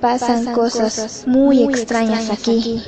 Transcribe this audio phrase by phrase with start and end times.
[0.00, 2.82] Pasan, cosas, muy, extrañas, aquí.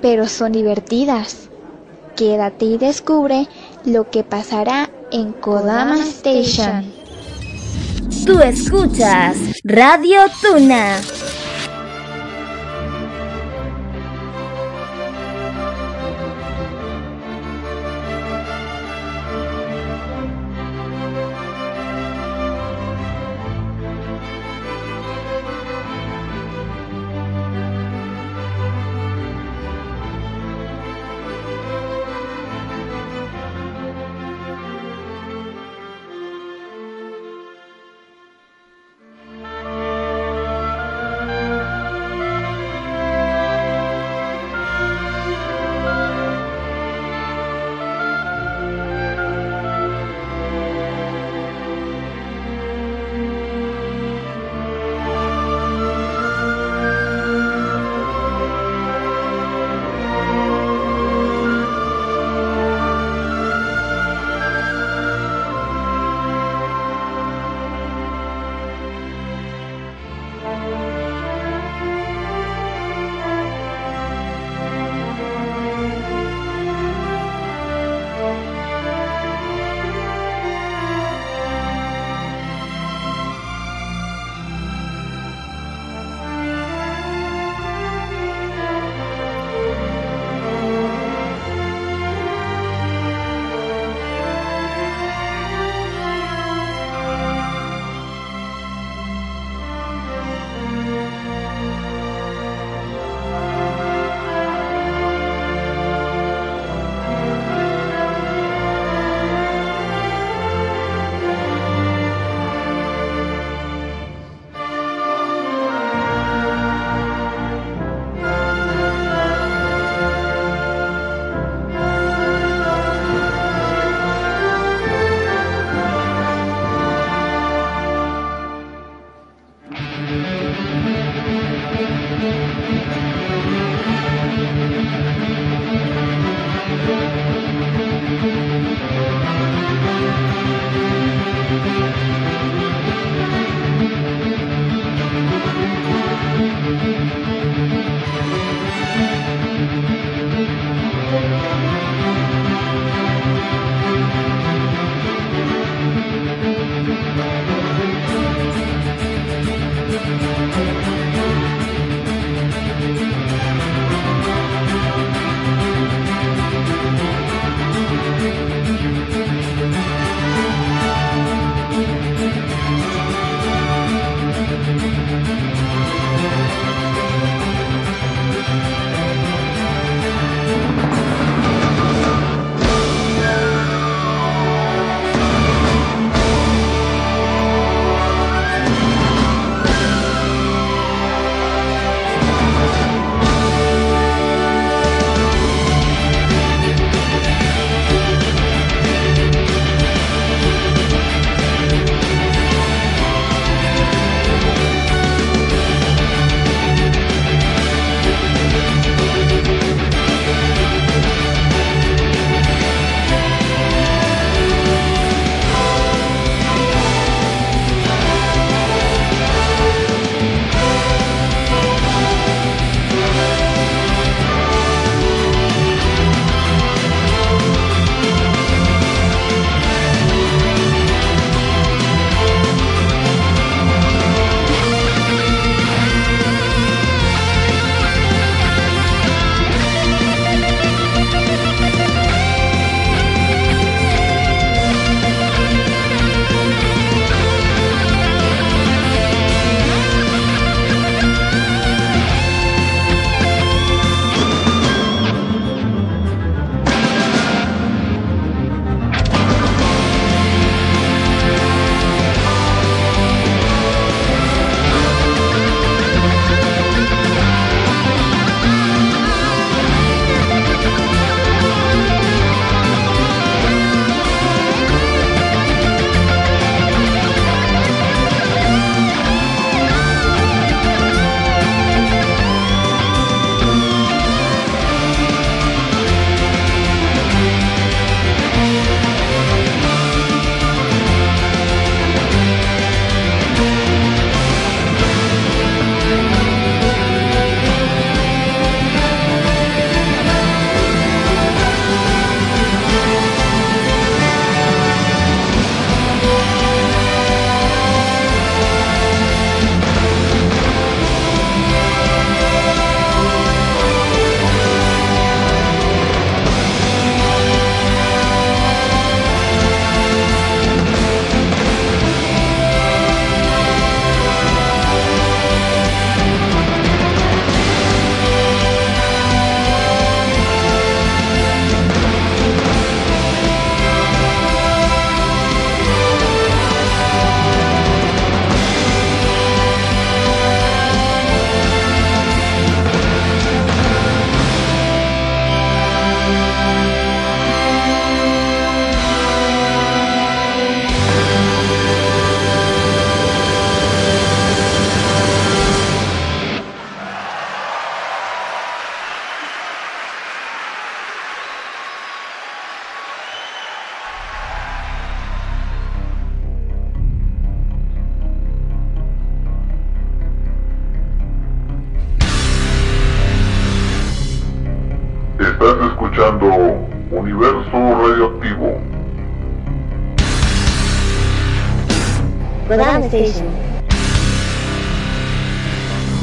[0.00, 1.48] Pero son divertidas.
[2.14, 3.48] Quédate y descubre
[3.84, 6.92] lo que pasará en Kodama Station.
[8.24, 10.98] Tú escuchas Radio Tuna.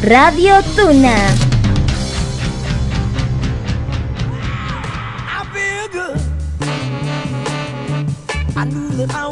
[0.03, 1.15] Radio Tuna.
[8.55, 9.27] I knew that I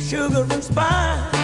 [0.00, 1.43] sugar and.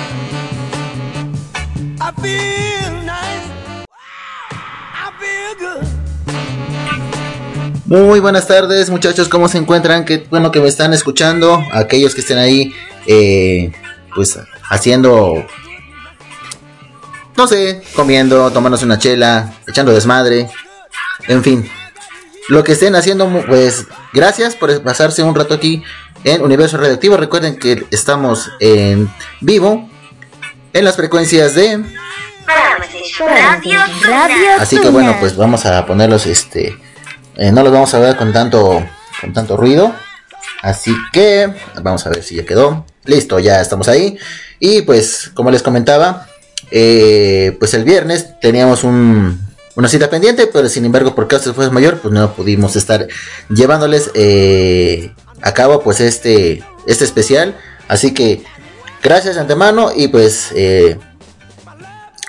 [7.90, 10.04] Muy buenas tardes muchachos, ¿cómo se encuentran?
[10.04, 12.72] Qué bueno que me están escuchando, aquellos que estén ahí,
[13.06, 13.72] eh,
[14.14, 14.38] pues
[14.68, 15.44] haciendo,
[17.36, 20.48] no sé, comiendo, tomándose una chela, echando desmadre,
[21.26, 21.68] en fin,
[22.48, 25.82] lo que estén haciendo, pues gracias por pasarse un rato aquí
[26.22, 27.16] en Universo Radioactivo.
[27.16, 29.88] Recuerden que estamos en vivo
[30.72, 31.84] en las frecuencias de
[32.46, 36.76] Radio Radio Así que bueno, pues vamos a ponerlos, este,
[37.36, 38.84] eh, no los vamos a ver con tanto,
[39.20, 39.94] con tanto ruido.
[40.62, 41.52] Así que
[41.82, 42.84] vamos a ver si ya quedó.
[43.04, 44.18] Listo, ya estamos ahí.
[44.58, 46.26] Y pues, como les comentaba,
[46.70, 49.40] eh, pues el viernes teníamos un,
[49.74, 53.08] una cita pendiente, pero sin embargo, por causas de fuerza mayor, pues no pudimos estar
[53.48, 55.12] llevándoles eh,
[55.42, 57.56] a cabo pues este, este especial.
[57.88, 58.44] Así que
[59.02, 60.98] gracias de antemano y pues eh,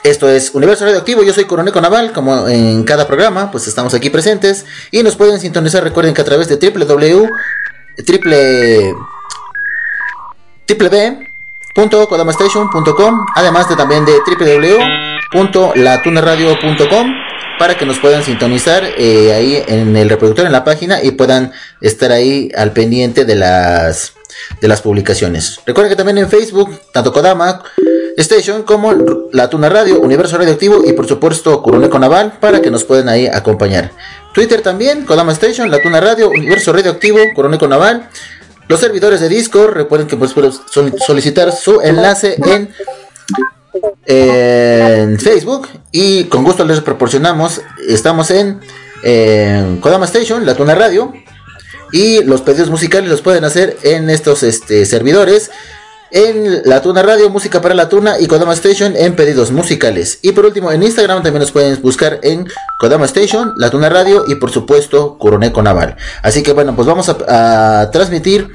[0.04, 4.10] esto es Universo Radioactivo, yo soy Coronel Naval, como en cada programa, pues estamos aquí
[4.10, 7.30] presentes y nos pueden sintonizar, recuerden que a través de www
[8.06, 8.96] triple
[11.76, 14.14] www.kodamastation.com, además de también de
[15.34, 17.14] www.latunaradio.com
[17.60, 21.52] para que nos puedan sintonizar eh, ahí en el reproductor en la página y puedan
[21.80, 24.14] estar ahí al pendiente de las
[24.60, 25.60] de las publicaciones.
[25.66, 27.64] Recuerden que también en Facebook, tanto Kodama
[28.18, 28.94] Station como
[29.32, 33.28] La Tuna Radio, Universo Radioactivo y por supuesto Curuneco Naval para que nos puedan ahí
[33.28, 33.92] acompañar.
[34.34, 38.10] Twitter también, Kodama Station, La Tuna Radio, Universo Radioactivo, Curuneco Naval.
[38.68, 42.70] Los servidores de Discord, recuerden que pueden sol- solicitar su enlace en,
[44.06, 47.62] en Facebook y con gusto les proporcionamos.
[47.88, 48.62] Estamos en,
[49.04, 51.14] en Kodama Station, La Tuna Radio.
[51.92, 55.52] Y los pedidos musicales los pueden hacer en estos este, servidores.
[56.14, 60.20] En La Tuna Radio, Música para la Tuna y Kodama Station en pedidos musicales.
[60.22, 62.48] Y por último, en Instagram también nos pueden buscar en
[62.80, 65.96] Kodama Station, La Tuna Radio y por supuesto Curoneco Naval.
[66.22, 68.50] Así que bueno, pues vamos a, a transmitir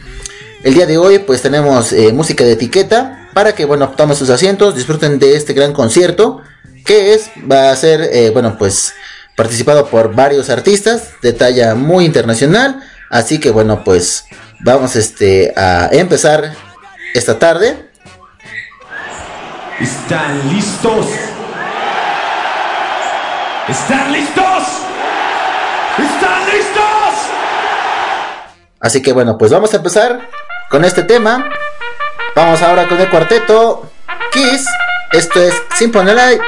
[0.64, 1.20] el día de hoy.
[1.20, 5.54] Pues tenemos eh, música de etiqueta para que bueno, tomen sus asientos, disfruten de este
[5.54, 6.42] gran concierto
[6.86, 8.94] que es, va a ser, eh, bueno, pues
[9.36, 12.80] participado por varios artistas de talla muy internacional.
[13.10, 14.26] Así que bueno, pues
[14.60, 16.54] vamos este, a empezar
[17.14, 17.88] esta tarde.
[19.80, 21.06] ¿Están listos?
[23.68, 24.62] ¿Están listos?
[25.98, 26.86] ¿Están listos?
[28.80, 30.28] Así que bueno, pues vamos a empezar
[30.70, 31.50] con este tema.
[32.34, 33.90] Vamos ahora con el cuarteto
[34.32, 34.66] Kiss.
[35.12, 36.40] Esto es Simple Light.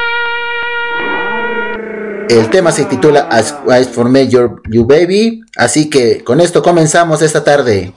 [2.29, 3.55] El tema se titula As
[3.91, 5.41] For Me Your You Baby.
[5.57, 7.95] Así que con esto comenzamos esta tarde.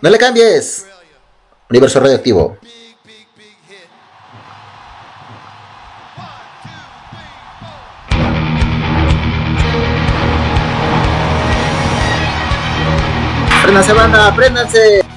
[0.00, 0.86] No le cambies.
[1.70, 2.58] Universo radioactivo.
[13.62, 15.11] Préndanse banda, préndanse.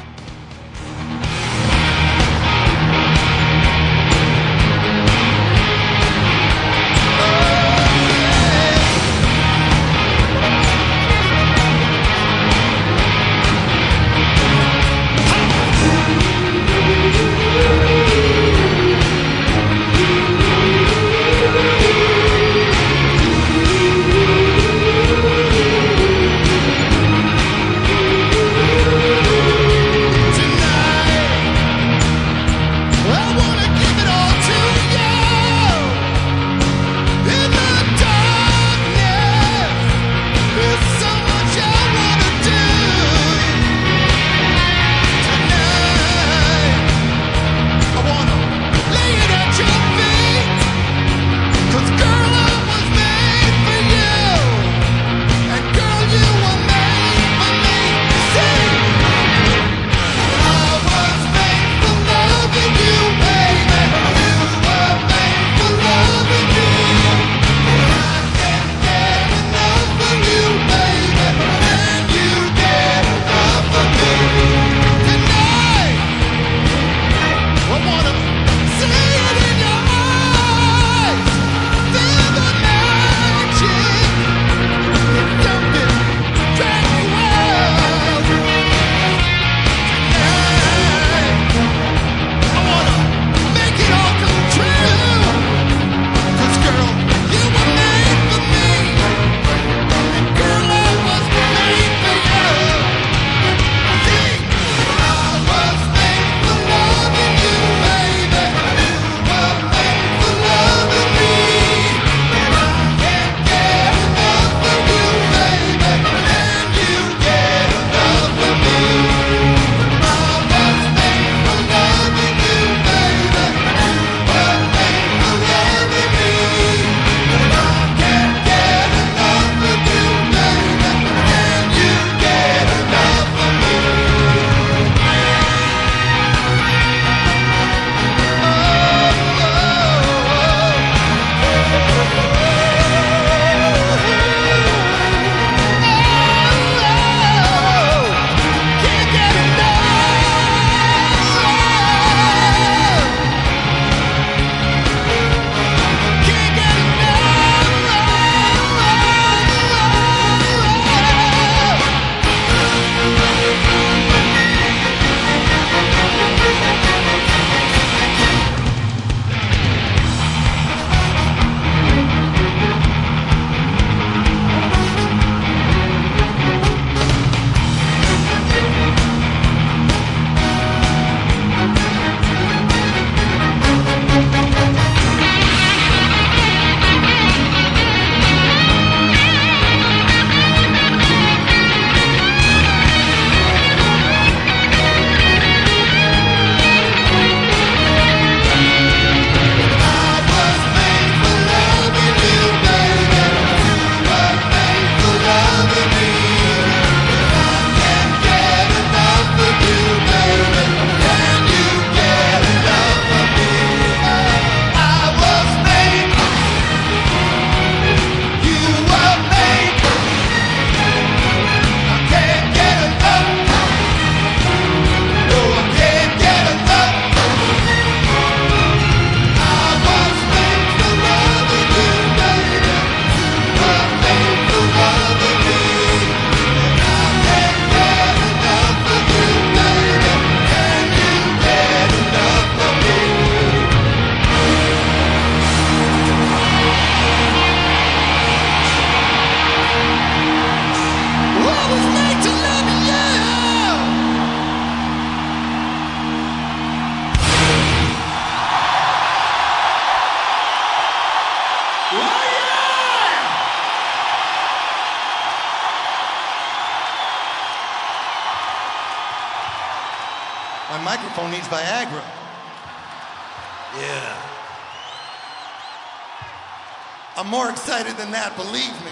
[277.30, 278.92] More excited than that, believe me.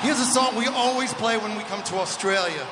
[0.00, 2.62] Here's a song we always play when we come to Australia.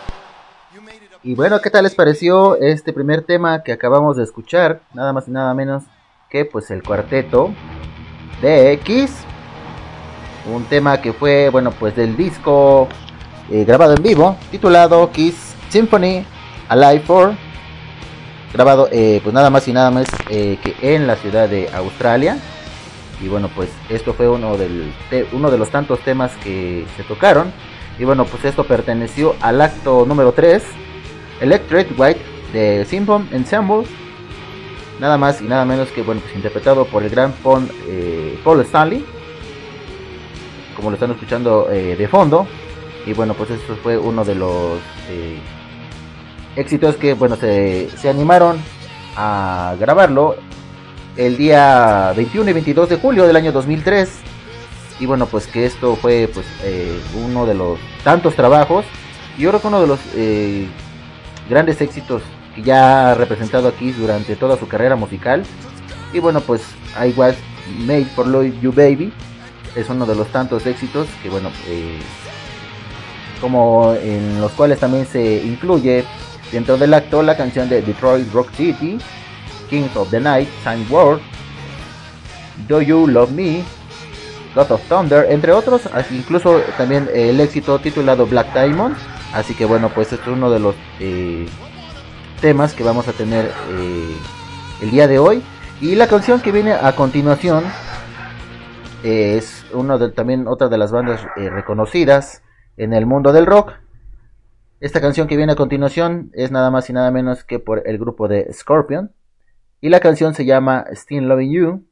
[1.22, 4.80] Y bueno, ¿qué tal les pareció este primer tema que acabamos de escuchar?
[4.94, 5.82] Nada más y nada menos
[6.30, 7.52] que pues el cuarteto
[8.40, 9.12] de X.
[10.52, 12.88] Un tema que fue, bueno, pues del disco
[13.50, 16.24] eh, grabado en vivo, titulado Kiss Symphony
[16.68, 17.45] Alive 4.
[18.56, 22.38] Grabado eh, pues nada más y nada más eh, que en la ciudad de Australia.
[23.20, 24.94] Y bueno, pues esto fue uno, del,
[25.32, 27.52] uno de los tantos temas que se tocaron.
[27.98, 30.62] Y bueno, pues esto perteneció al acto número 3,
[31.42, 32.20] Electric White
[32.54, 33.84] de Symphony Ensemble.
[35.00, 38.62] Nada más y nada menos que, bueno, pues interpretado por el gran Paul, eh, Paul
[38.62, 39.04] Stanley.
[40.76, 42.46] Como lo están escuchando de fondo.
[43.04, 44.78] Y bueno, pues esto fue uno de los
[46.56, 48.58] eh, éxitos que, bueno, se, se animaron
[49.16, 50.36] a grabarlo
[51.16, 54.10] el día 21 y 22 de julio del año 2003
[54.98, 58.84] y bueno pues que esto fue pues eh, uno de los tantos trabajos
[59.36, 60.66] y yo creo que uno de los eh,
[61.48, 62.22] grandes éxitos
[62.54, 65.44] que ya ha representado aquí durante toda su carrera musical.
[66.12, 66.62] Y bueno pues
[67.02, 67.36] I Was
[67.80, 69.12] Made for Love You Baby
[69.74, 71.98] es uno de los tantos éxitos que bueno eh,
[73.40, 76.04] como en los cuales también se incluye
[76.52, 78.98] dentro del acto la canción de Detroit Rock City
[79.68, 81.20] Kings of the Night, Time World,
[82.68, 83.64] Do You Love Me,
[84.54, 88.96] God of Thunder, entre otros, incluso también el éxito titulado Black Diamond.
[89.32, 91.46] Así que bueno, pues este es uno de los eh,
[92.40, 94.16] temas que vamos a tener eh,
[94.82, 95.42] el día de hoy.
[95.80, 97.64] Y la canción que viene a continuación
[99.04, 102.42] eh, es uno de, también otra de las bandas reconocidas
[102.78, 103.72] en el mundo del rock.
[104.78, 107.96] Esta canción que viene a continuación es nada más y nada menos que por el
[107.98, 109.12] grupo de Scorpion.
[109.80, 111.86] Y la canción se llama Still Loving You.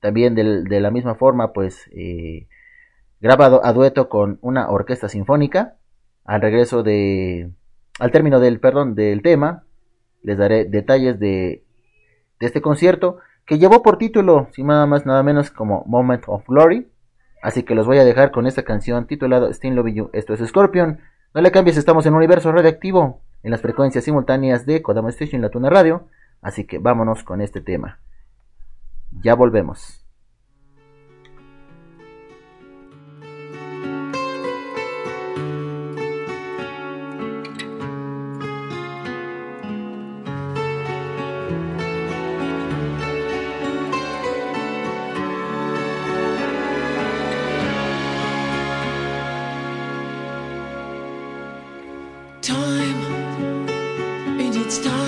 [0.00, 2.48] También de, la misma forma, pues eh,
[3.20, 5.76] grabado a dueto con una orquesta sinfónica.
[6.24, 7.50] Al regreso de.
[7.98, 9.64] Al término del, perdón, del tema,
[10.22, 11.64] les daré detalles de,
[12.40, 16.46] de este concierto que llevó por título, sin nada más, nada menos como Moment of
[16.46, 16.88] Glory.
[17.42, 20.10] Así que los voy a dejar con esta canción titulada Still Loving You.
[20.14, 21.00] Esto es Scorpion.
[21.36, 25.38] No le cambies, estamos en un universo radioactivo en las frecuencias simultáneas de Kodama Station
[25.38, 26.08] y La Tuna Radio.
[26.40, 27.98] Así que vámonos con este tema.
[29.20, 30.05] Ya volvemos.
[52.46, 53.68] time,
[54.38, 55.05] it needs time.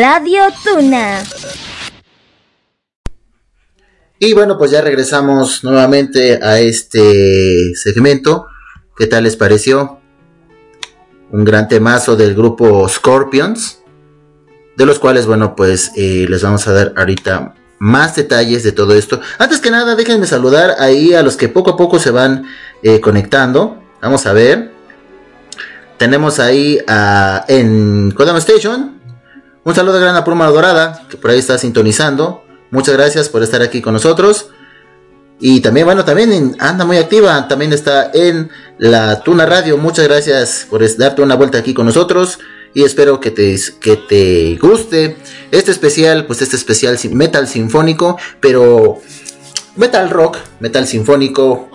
[0.00, 1.22] Radio Tuna.
[4.18, 8.46] Y bueno, pues ya regresamos nuevamente a este segmento.
[8.96, 10.00] ¿Qué tal les pareció?
[11.30, 13.82] Un gran temazo del grupo Scorpions.
[14.74, 18.94] De los cuales, bueno, pues eh, les vamos a dar ahorita más detalles de todo
[18.94, 19.20] esto.
[19.36, 22.46] Antes que nada, déjenme saludar ahí a los que poco a poco se van
[22.82, 23.82] eh, conectando.
[24.00, 24.72] Vamos a ver.
[25.98, 28.99] Tenemos ahí a, en Kodama Station.
[29.62, 32.42] Un saludo grande a Pluma Dorada, que por ahí está sintonizando.
[32.70, 34.48] Muchas gracias por estar aquí con nosotros.
[35.38, 37.46] Y también, bueno, también anda muy activa.
[37.46, 39.76] También está en la Tuna Radio.
[39.76, 42.38] Muchas gracias por darte una vuelta aquí con nosotros.
[42.72, 45.18] Y espero que te, que te guste
[45.50, 48.98] este especial, pues este especial metal sinfónico, pero
[49.76, 51.68] metal rock, metal sinfónico,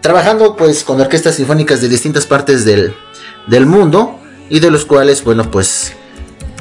[0.00, 2.94] trabajando pues con orquestas sinfónicas de distintas partes del,
[3.48, 5.92] del mundo y de los cuales, bueno, pues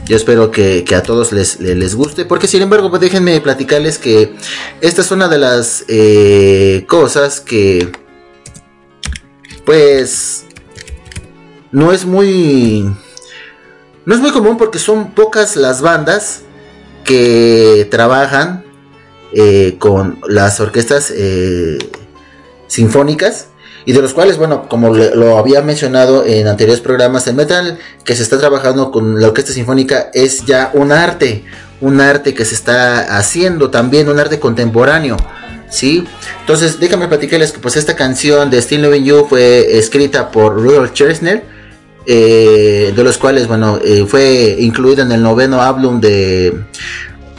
[0.09, 3.99] yo espero que, a todos les, le- les guste, porque sin embargo, pues déjenme platicarles
[3.99, 4.35] que
[4.81, 7.91] esta es una de las eh, cosas que,
[9.65, 10.45] pues,
[11.71, 12.91] no es muy,
[14.05, 16.41] no es muy común porque son pocas las bandas
[17.05, 18.65] que trabajan
[19.33, 21.77] eh, con las orquestas eh,
[22.65, 23.48] sinfónicas
[23.85, 28.15] y de los cuales, bueno, como lo había mencionado en anteriores programas, el metal que
[28.15, 31.43] se está trabajando con la orquesta sinfónica es ya un arte,
[31.81, 35.17] un arte que se está haciendo también, un arte contemporáneo.
[35.69, 36.03] ¿Sí?
[36.41, 40.93] Entonces, déjame platicarles que pues esta canción de Still Loving You fue escrita por Rudolf
[40.93, 41.43] Chesner,
[42.07, 46.59] eh, de los cuales, bueno, eh, fue incluida en el noveno álbum de,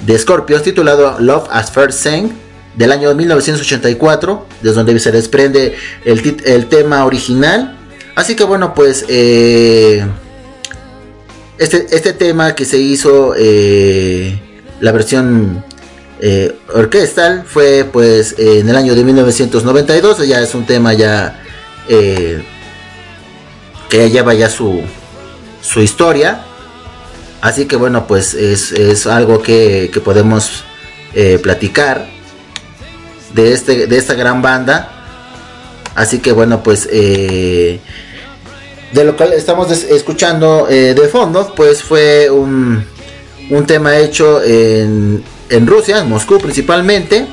[0.07, 2.31] de titulado Love as First Sang
[2.75, 7.77] del año 1984, desde donde se desprende el, tema original.
[8.15, 10.07] Así que bueno, pues eh,
[11.59, 14.39] este, este tema que se hizo, eh,
[14.81, 15.65] la versión
[16.21, 21.43] eh, orquestal, fue pues en el año de 1992, ya es un tema ya
[23.89, 24.81] que lleva ya su,
[25.61, 26.45] su historia.
[27.41, 30.63] Así que bueno, pues es, es algo que, que podemos
[31.43, 32.20] platicar
[33.35, 35.01] de, este, de esta gran banda.
[35.95, 37.81] Así que bueno, pues eh,
[38.93, 42.85] de lo cual estamos escuchando eh, de fondo, pues fue un,
[43.51, 47.27] un tema hecho en, en Rusia, en Moscú principalmente.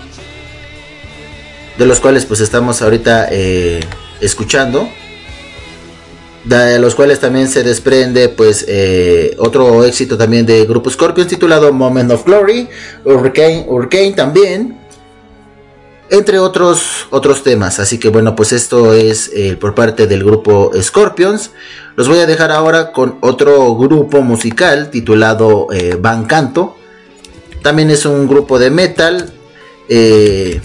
[1.77, 3.81] De los cuales pues estamos ahorita eh,
[4.19, 4.89] escuchando
[6.43, 8.65] de los cuales también se desprende pues
[9.38, 12.69] otro éxito también de Grupo Scorpions titulado Moment of Glory,
[13.03, 14.77] Hurricane, Hurricane también,
[16.10, 17.80] entre otros otros temas.
[17.80, 21.52] Así que bueno, pues esto es eh, por parte del grupo Scorpions.
[21.96, 26.78] Los voy a dejar ahora con otro grupo musical titulado eh, Van Canto.
[27.62, 29.34] También es un grupo de metal.
[29.89, 30.62] eh,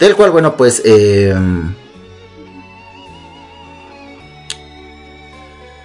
[0.00, 1.34] del cual, bueno, pues eh,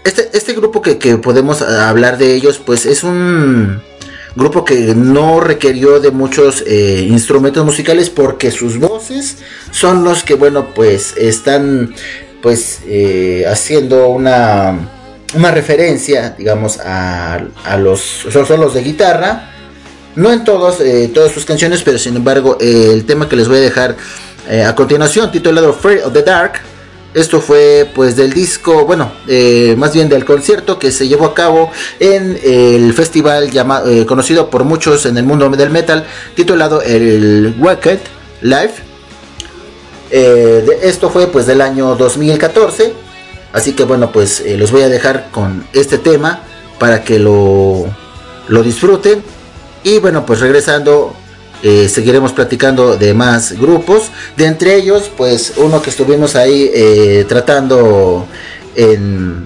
[0.03, 3.81] este, este grupo que, que podemos hablar de ellos, pues es un
[4.35, 9.37] grupo que no requirió de muchos eh, instrumentos musicales porque sus voces
[9.71, 11.93] son los que, bueno, pues están
[12.41, 14.77] pues eh, haciendo una,
[15.35, 19.51] una referencia, digamos, a, a los son, son los de guitarra.
[20.15, 23.57] No en todos, eh, todas sus canciones, pero sin embargo, el tema que les voy
[23.57, 23.95] a dejar
[24.65, 26.53] a continuación, titulado Fear of the Dark,
[27.19, 31.33] esto fue pues del disco, bueno, eh, más bien del concierto que se llevó a
[31.33, 36.05] cabo en el festival llamado, eh, conocido por muchos en el mundo del metal,
[36.35, 37.99] titulado el Wicked
[38.41, 38.73] Live.
[40.11, 42.93] Eh, esto fue pues del año 2014,
[43.53, 46.41] así que bueno pues los voy a dejar con este tema
[46.79, 47.85] para que lo,
[48.47, 49.21] lo disfruten
[49.83, 51.15] y bueno pues regresando
[51.63, 54.11] eh, seguiremos platicando de más grupos.
[54.37, 58.25] De entre ellos, pues uno que estuvimos ahí eh, tratando
[58.75, 59.45] en,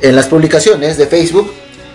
[0.00, 1.50] en las publicaciones de Facebook.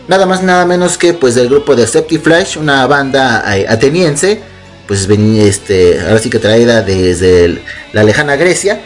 [0.08, 4.42] Nada más, nada menos que pues del grupo de Flash, una banda eh, ateniense.
[4.88, 5.08] Pues
[5.40, 7.62] este, ahora sí que traída desde
[7.94, 8.82] la lejana Grecia.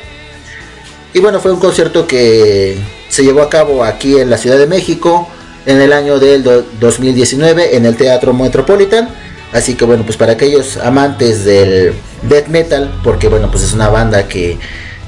[1.14, 2.78] Y bueno, fue un concierto que
[3.10, 5.28] se llevó a cabo aquí en la Ciudad de México
[5.66, 9.10] en el año del do- 2019 en el Teatro Metropolitan.
[9.54, 13.88] Así que bueno, pues para aquellos amantes del death metal, porque bueno, pues es una
[13.90, 14.58] banda que,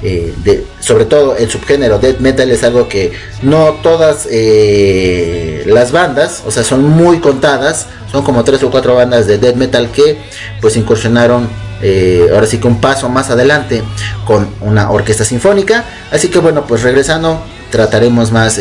[0.02, 5.92] eh, de- sobre todo el subgénero death metal es algo que no todas eh, las
[5.92, 9.90] bandas, o sea, son muy contadas, son como tres o cuatro bandas de death metal
[9.92, 10.18] que
[10.60, 11.48] pues incursionaron
[11.82, 13.82] eh, ahora sí que un paso más adelante
[14.26, 15.84] con una orquesta sinfónica.
[16.10, 18.58] Así que bueno, pues regresando trataremos más...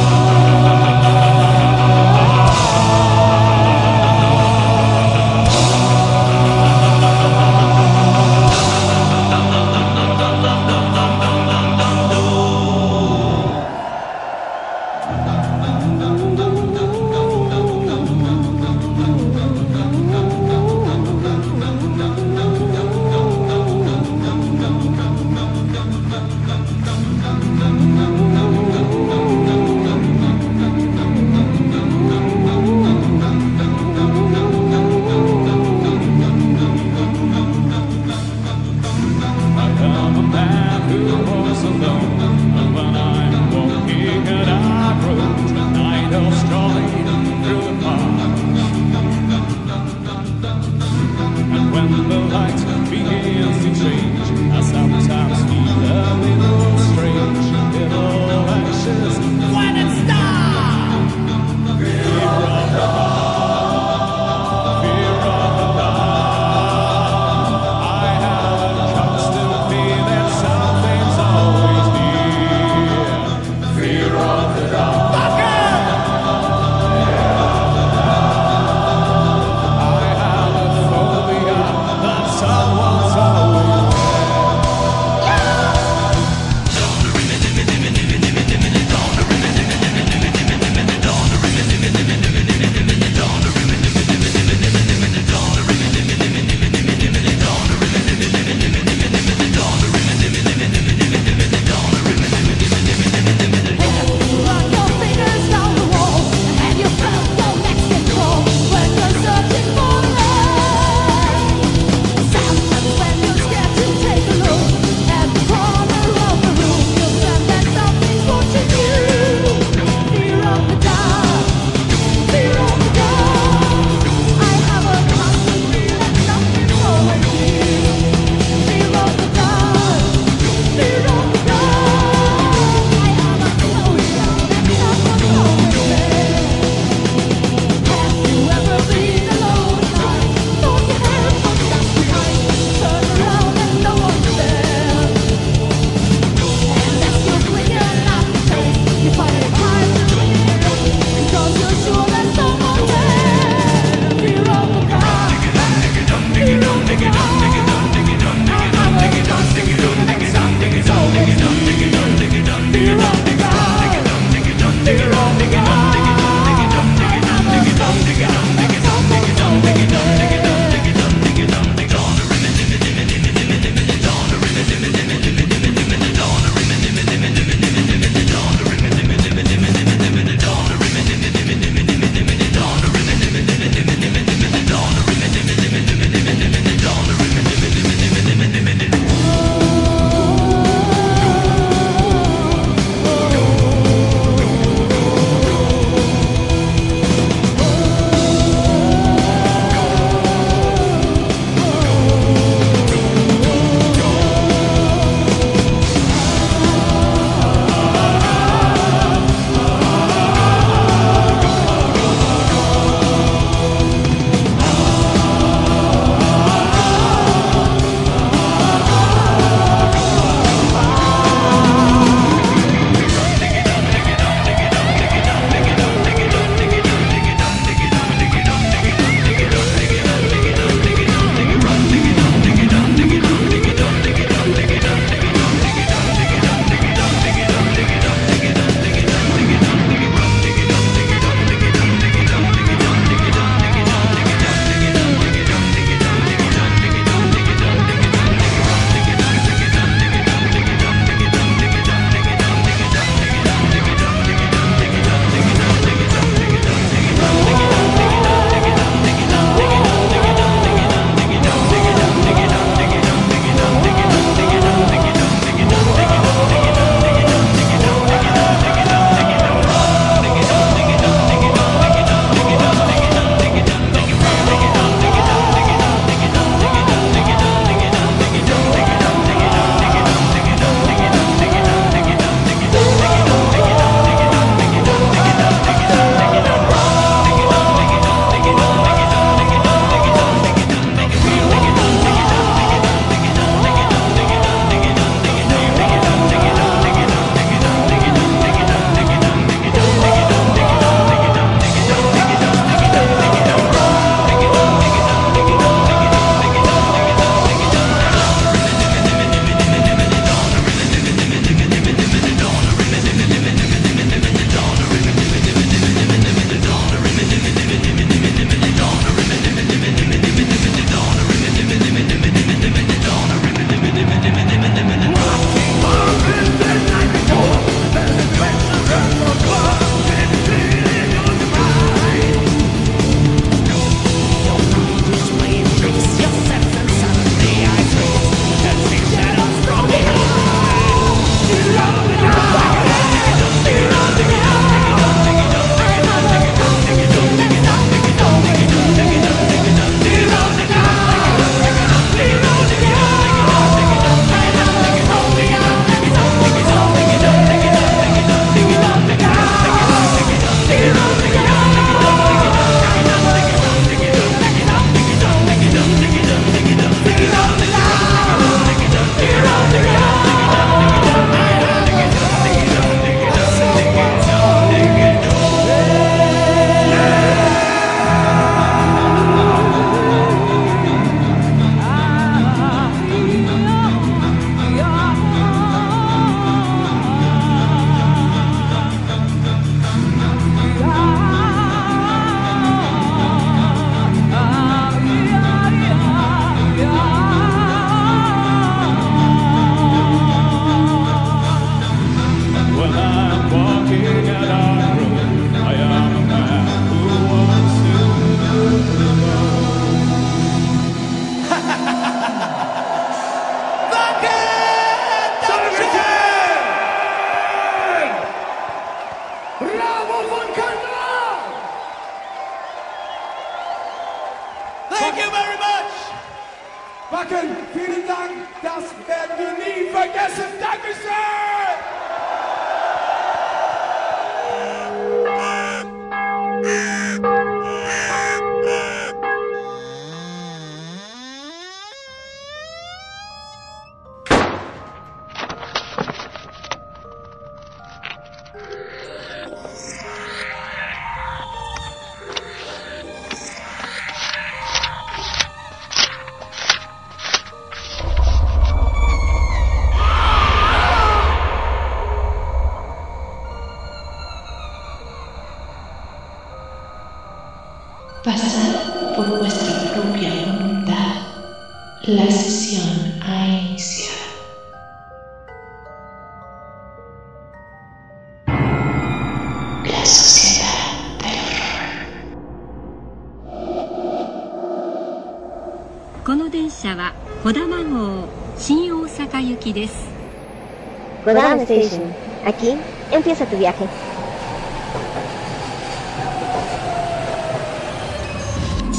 [491.76, 492.02] Station.
[492.44, 492.74] Aquí
[493.12, 493.86] empieza tu viaje.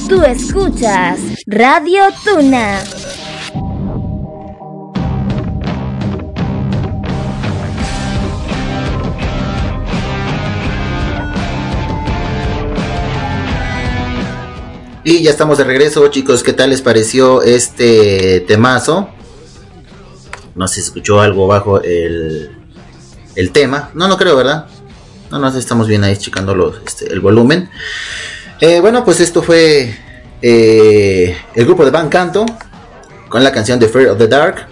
[0.07, 2.79] Tú escuchas Radio Tuna.
[15.03, 16.43] Y ya estamos de regreso, chicos.
[16.43, 19.09] ¿Qué tal les pareció este temazo?
[20.55, 22.56] No sé si escuchó algo bajo el,
[23.37, 23.91] el tema.
[23.93, 24.65] No, no creo, ¿verdad?
[25.31, 27.69] No, no, estamos bien ahí checando este, el volumen.
[28.59, 29.95] Eh, bueno, pues esto fue
[30.41, 32.45] eh, el grupo de Van Canto
[33.29, 34.67] con la canción de Fear of the Dark.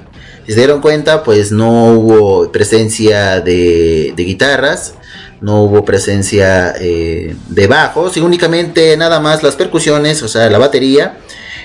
[0.45, 4.95] Si se dieron cuenta, pues no hubo presencia de, de guitarras,
[5.41, 10.57] no hubo presencia eh, de bajos, y únicamente nada más las percusiones, o sea, la
[10.57, 11.17] batería.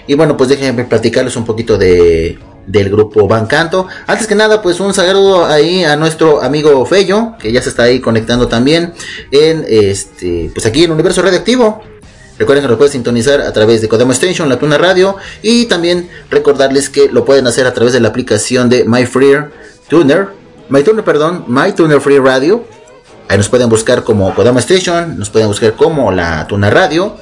[0.07, 3.87] Y bueno, pues déjenme platicarles un poquito de, del grupo Van Canto.
[4.07, 7.85] Antes que nada, pues un saludo ahí a nuestro amigo Fello, que ya se está
[7.85, 8.93] ahí conectando también
[9.31, 11.83] en este, pues aquí en Universo Radioactivo.
[12.39, 16.09] Recuerden que lo pueden sintonizar a través de Codemo Station, la Tuna Radio, y también
[16.31, 19.37] recordarles que lo pueden hacer a través de la aplicación de My Free
[19.89, 20.29] Tuner,
[20.71, 22.65] My Tuner, perdón, My Tuner Free Radio.
[23.29, 27.17] Ahí nos pueden buscar como Kodama Station, nos pueden buscar como la Tuna Radio,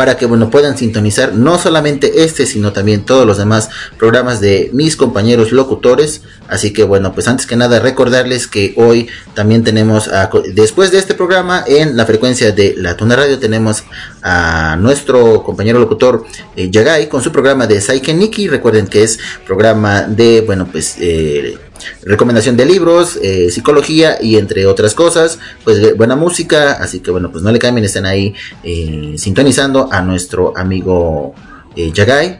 [0.00, 4.70] para que bueno, puedan sintonizar no solamente este, sino también todos los demás programas de
[4.72, 6.22] mis compañeros locutores.
[6.48, 10.96] Así que bueno, pues antes que nada recordarles que hoy también tenemos, a, después de
[10.96, 13.84] este programa, en la frecuencia de la Tuna Radio, tenemos
[14.22, 16.24] a nuestro compañero locutor
[16.56, 18.48] eh, Yagai con su programa de Saiken Nikki.
[18.48, 20.96] Recuerden que es programa de, bueno, pues...
[20.98, 21.58] Eh,
[22.02, 27.30] recomendación de libros, eh, psicología y entre otras cosas, pues buena música, así que bueno,
[27.30, 31.34] pues no le cambien, estén ahí eh, sintonizando a nuestro amigo
[31.76, 31.92] eh,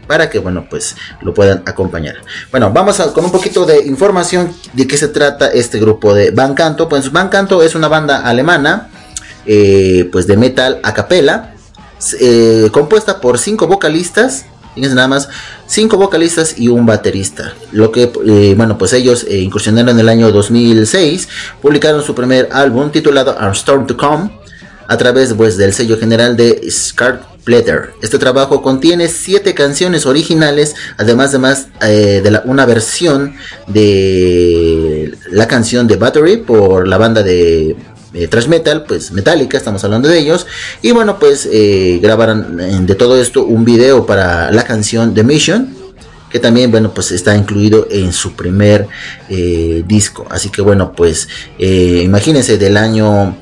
[0.07, 2.17] para que bueno pues lo puedan acompañar.
[2.51, 6.31] Bueno, vamos a, con un poquito de información de qué se trata este grupo de
[6.31, 6.89] Van Canto.
[6.89, 8.89] Pues Van Canto es una banda alemana
[10.13, 11.55] pues de metal a capela
[12.73, 14.45] compuesta por cinco vocalistas
[14.75, 15.29] Fíjense nada más,
[15.67, 17.55] cinco vocalistas y un baterista.
[17.73, 21.29] Lo que, eh, bueno, pues ellos eh, incursionaron en el año 2006,
[21.61, 24.31] publicaron su primer álbum titulado Our Storm to Come
[24.91, 27.91] a través pues, del sello general de Scarpletter.
[28.03, 33.37] Este trabajo contiene siete canciones originales, además de más eh, de la, una versión
[33.69, 37.77] de la canción de Battery por la banda de
[38.15, 40.47] eh, metal, pues Metallica, estamos hablando de ellos.
[40.83, 45.23] Y bueno, pues eh, grabaron eh, de todo esto un video para la canción The
[45.23, 45.75] Mission,
[46.31, 48.87] que también, bueno, pues está incluido en su primer
[49.29, 50.27] eh, disco.
[50.31, 53.37] Así que bueno, pues eh, imagínense del año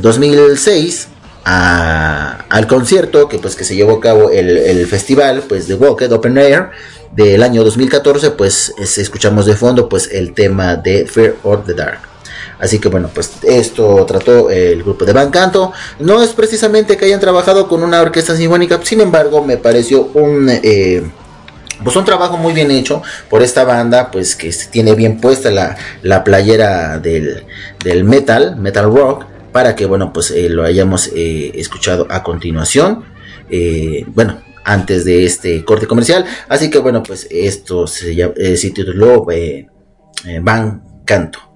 [0.00, 1.08] 2006
[1.44, 5.74] a, al concierto que pues que se llevó a cabo el, el festival pues de
[5.74, 6.70] Walked Open Air
[7.14, 11.74] del año 2014 pues es, escuchamos de fondo pues el tema de Fear of the
[11.74, 12.00] Dark
[12.58, 15.72] Así que bueno, pues esto trató el grupo de Van Canto.
[16.00, 20.48] No es precisamente que hayan trabajado con una orquesta sinfónica, sin embargo me pareció un...
[20.50, 21.02] Eh,
[21.82, 25.76] pues un trabajo muy bien hecho por esta banda, pues que tiene bien puesta la,
[26.02, 27.44] la playera del,
[27.84, 33.04] del, metal, metal rock, para que bueno, pues eh, lo hayamos eh, escuchado a continuación.
[33.50, 36.24] Eh, bueno, antes de este corte comercial.
[36.48, 38.14] Así que bueno, pues esto se,
[38.56, 39.26] se tituló
[40.42, 41.47] Van Canto.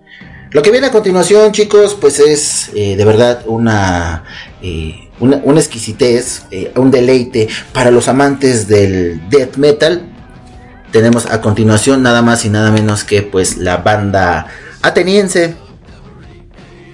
[0.53, 4.25] Lo que viene a continuación, chicos, pues es eh, de verdad una,
[4.61, 5.09] eh,
[5.57, 10.03] exquisitez, eh, un deleite para los amantes del death metal.
[10.91, 14.47] Tenemos a continuación nada más y nada menos que pues la banda
[14.83, 15.55] ateniense,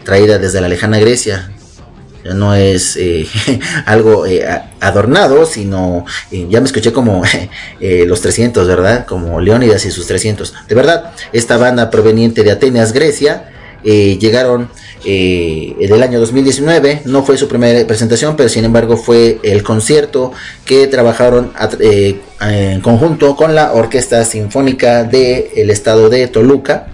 [0.05, 1.51] traída desde la lejana Grecia,
[2.25, 3.27] no es eh,
[3.87, 4.47] algo eh,
[4.81, 7.23] adornado, sino eh, ya me escuché como
[7.81, 9.07] los 300, ¿verdad?
[9.07, 10.55] Como Leónidas y sus 300.
[10.69, 13.51] De verdad, esta banda proveniente de Atenas, Grecia,
[13.85, 14.69] llegaron
[15.05, 20.33] en el año 2019, no fue su primera presentación, pero sin embargo fue el concierto
[20.65, 21.53] que trabajaron
[22.41, 26.89] en conjunto con la Orquesta Sinfónica del estado de Toluca.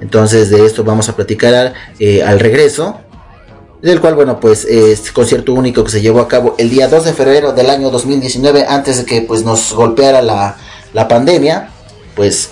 [0.00, 1.74] Entonces de esto vamos a platicar
[2.24, 3.00] al regreso
[3.82, 7.04] del cual, bueno, pues este concierto único que se llevó a cabo el día 2
[7.04, 10.56] de febrero del año 2019, antes de que pues nos golpeara la,
[10.92, 11.70] la pandemia,
[12.14, 12.50] pues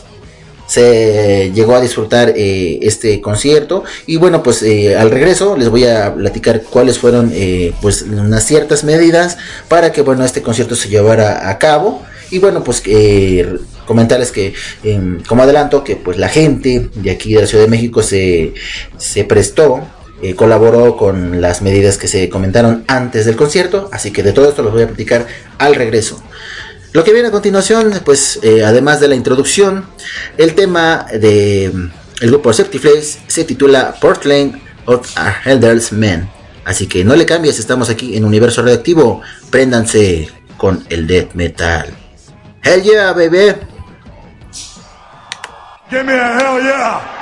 [0.68, 3.82] se llegó a disfrutar eh, este concierto.
[4.06, 8.44] Y bueno pues eh, al regreso les voy a platicar cuáles fueron eh, pues unas
[8.44, 12.02] ciertas medidas para que bueno este concierto se llevara a cabo.
[12.30, 12.82] Y bueno pues
[13.86, 14.52] comentarles que
[14.84, 18.52] em, como adelanto que pues la gente de aquí de la Ciudad de México se,
[18.98, 19.80] se prestó
[20.22, 24.48] eh, colaboró con las medidas que se comentaron antes del concierto así que de todo
[24.48, 25.26] esto los voy a platicar
[25.58, 26.22] al regreso
[26.92, 29.86] lo que viene a continuación, pues eh, además de la introducción,
[30.38, 31.90] el tema de mm,
[32.22, 36.28] el grupo Septiflex se titula Portland of a Elders Men.
[36.64, 39.20] Así que no le cambies, estamos aquí en Universo Radioactivo.
[39.50, 41.94] Préndanse con el death metal.
[42.62, 43.54] Hell yeah, baby.
[45.90, 47.17] Give me a hell yeah!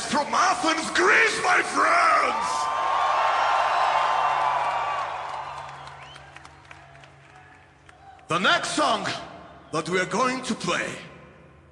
[0.00, 2.46] From Athens, Greece, my friends!
[8.28, 9.06] The next song
[9.72, 10.90] that we are going to play,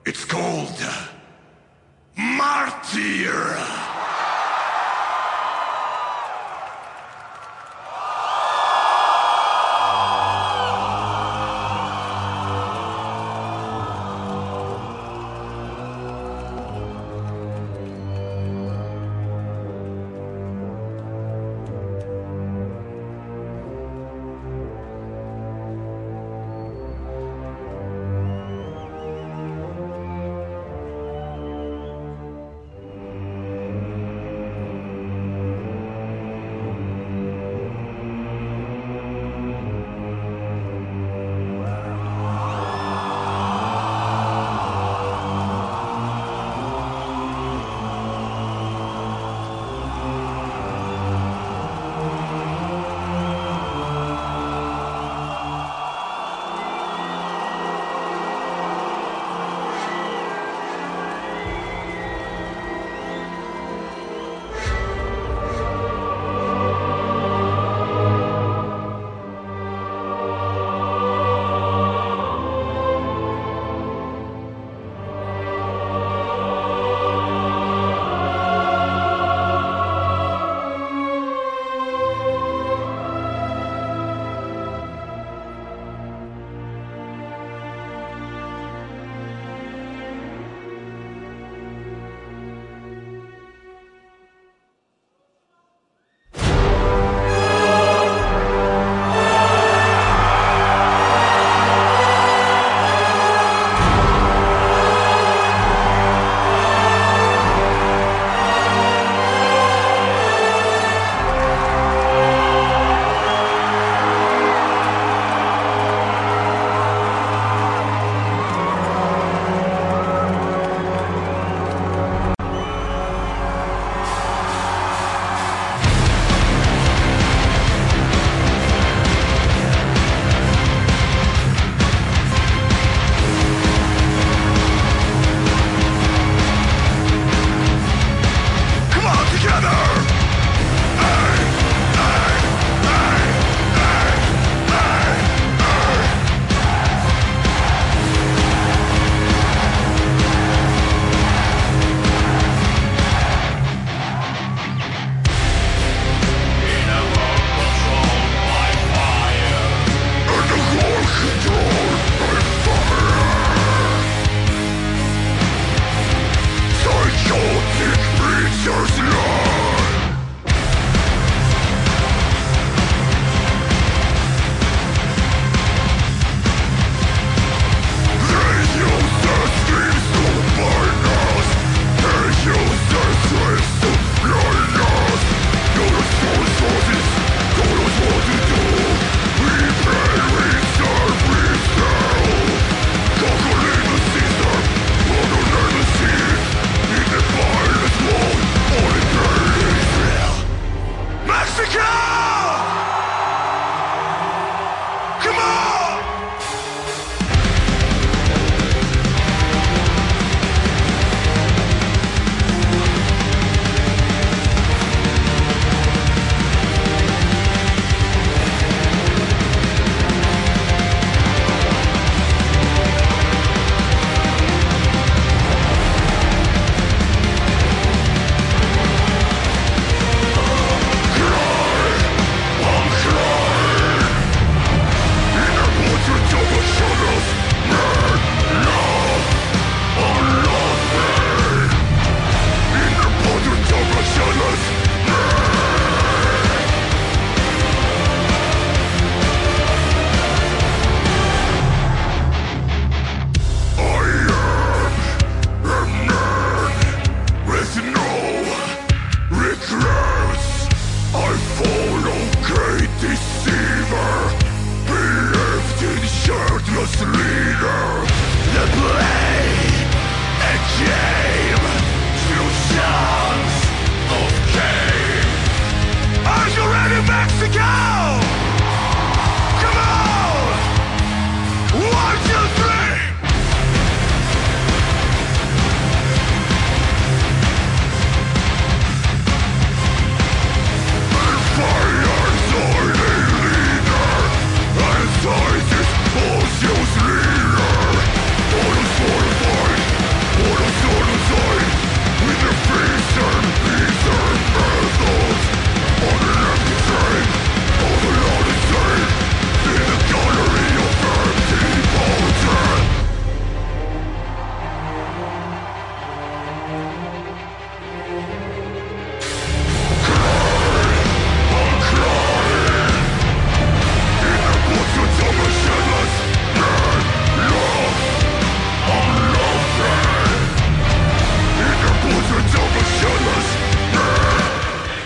[0.05, 0.78] it's called
[2.16, 3.80] Martyr.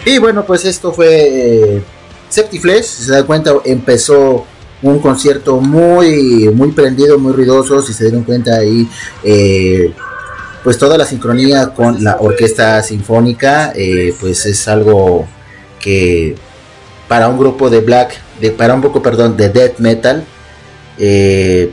[0.06, 1.82] Y bueno, pues esto fue eh,
[2.28, 2.84] Septiflesh.
[2.84, 4.44] Si se da cuenta, empezó
[4.82, 7.80] un concierto muy, muy prendido, muy ruidoso.
[7.80, 8.86] Si se dieron cuenta ahí,
[9.22, 9.94] eh,
[10.62, 15.26] pues toda la sincronía con la orquesta sinfónica, eh, pues es algo
[15.80, 16.34] que
[17.08, 18.20] para un grupo de black,
[18.58, 20.24] para un grupo, perdón, de death metal,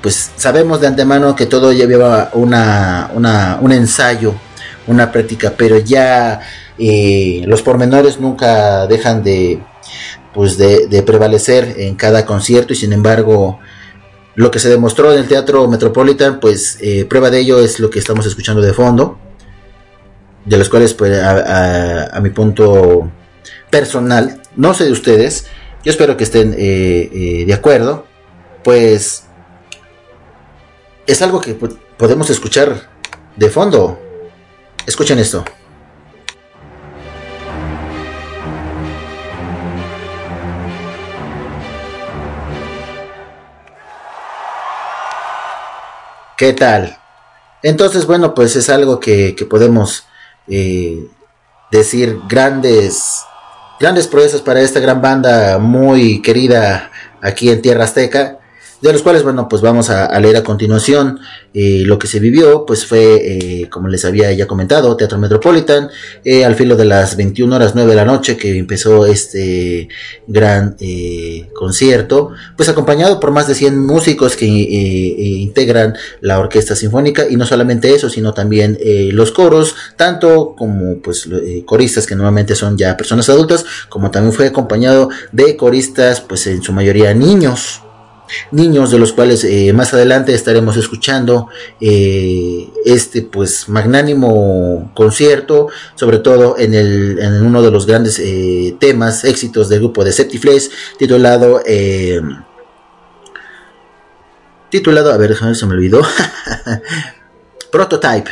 [0.01, 4.33] pues sabemos de antemano que todo ya lleva una, una, un ensayo,
[4.87, 6.39] una práctica, pero ya
[7.45, 9.61] los pormenores nunca dejan de,
[10.33, 13.59] pues de, prevalecer en cada concierto y sin embargo
[14.35, 17.89] lo que se demostró en el Teatro Metropolitan, pues eh, prueba de ello es lo
[17.89, 19.19] que estamos escuchando de fondo,
[20.45, 23.11] de los cuales pues a, mi punto
[23.69, 25.47] personal, no sé de ustedes,
[25.83, 28.05] yo espero que estén eh, eh, de acuerdo,
[28.63, 29.23] pues
[31.05, 31.55] es algo que
[31.97, 32.89] podemos escuchar
[33.35, 33.99] de fondo.
[34.87, 35.43] Escuchen esto.
[46.41, 46.97] ¿Qué tal?
[47.61, 50.05] Entonces, bueno, pues es algo que, podemos
[50.47, 51.05] eh,
[51.69, 53.19] decir grandes,
[53.79, 56.89] grandes proezas para esta gran banda muy querida
[57.21, 58.39] aquí en Tierra Azteca
[58.81, 61.19] de los cuales, bueno, pues vamos a, leer a continuación
[61.53, 65.89] eh, lo que se vivió, pues fue, eh, como les había ya comentado, Teatro Metropolitan,
[66.23, 69.87] eh, al filo de las 21 horas 9 de la noche que empezó este
[70.27, 70.75] gran
[71.53, 77.45] concierto, pues acompañado por más de 100 músicos que integran la orquesta sinfónica y no
[77.45, 78.77] solamente eso, sino también
[79.11, 81.27] los coros, tanto como pues
[81.65, 86.63] coristas que normalmente son ya personas adultas, como también fue acompañado de coristas, pues en
[86.63, 87.81] su mayoría niños
[88.51, 96.19] niños de los cuales eh, más adelante estaremos escuchando eh, este pues magnánimo concierto sobre
[96.19, 100.69] todo en, el, en uno de los grandes eh, temas éxitos del grupo de Septiflex
[100.97, 101.61] titulado
[104.69, 106.01] titulado a ver se me olvidó.
[107.71, 108.29] Prototype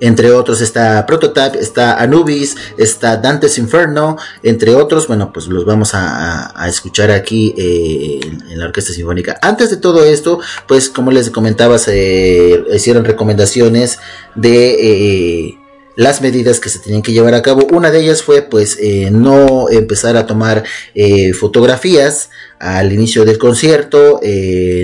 [0.00, 5.90] entre otros está Prototype, está Anubis, está Dante's Inferno, entre otros, bueno, pues los vamos
[5.94, 8.20] a, escuchar aquí eh,
[8.50, 9.38] en, la Orquesta Sinfónica.
[9.42, 13.98] Antes de todo esto, pues como les comentaba, se hicieron recomendaciones
[14.34, 15.48] de...
[15.48, 15.57] Eh,
[15.98, 17.66] las medidas que se tenían que llevar a cabo.
[17.72, 20.64] Una de ellas fue pues eh, no empezar a tomar
[21.38, 24.20] fotografías al inicio del concierto,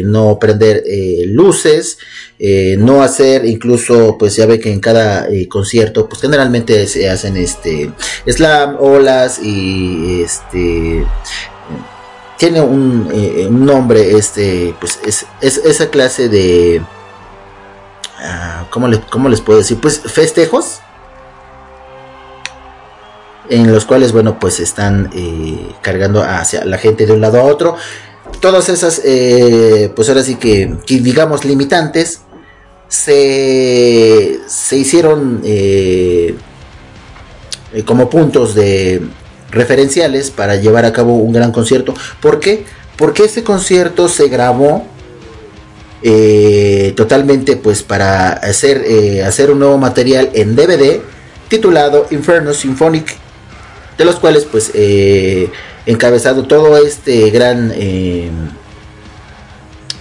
[0.05, 0.85] no prender
[1.27, 1.99] luces,
[2.47, 7.09] eh, no hacer incluso pues ya ve que en cada eh, concierto pues generalmente se
[7.09, 7.93] hacen este
[8.27, 11.07] slam olas y este
[12.37, 16.83] tiene un, eh, nombre este pues es, esa clase de
[18.19, 20.81] uh, ¿cómo, les puedo decir pues festejos
[23.51, 25.11] en los cuales bueno pues están
[25.83, 27.77] cargando hacia la gente de un lado a otro
[28.41, 29.01] todas esas,
[29.95, 32.21] pues ahora sí que, digamos, limitantes,
[32.89, 36.35] se, se hicieron eh,
[37.73, 39.03] eh, como puntos de
[39.51, 41.95] referenciales para llevar a cabo un gran concierto.
[42.21, 42.65] ¿Por qué?
[42.97, 44.87] Porque este concierto se grabó
[46.03, 48.85] eh, totalmente pues para hacer,
[49.25, 51.01] hacer un nuevo material en DVD
[51.49, 53.17] titulado Inferno Symphonic,
[53.99, 54.73] de los cuales pues
[55.87, 57.73] encabezado todo este gran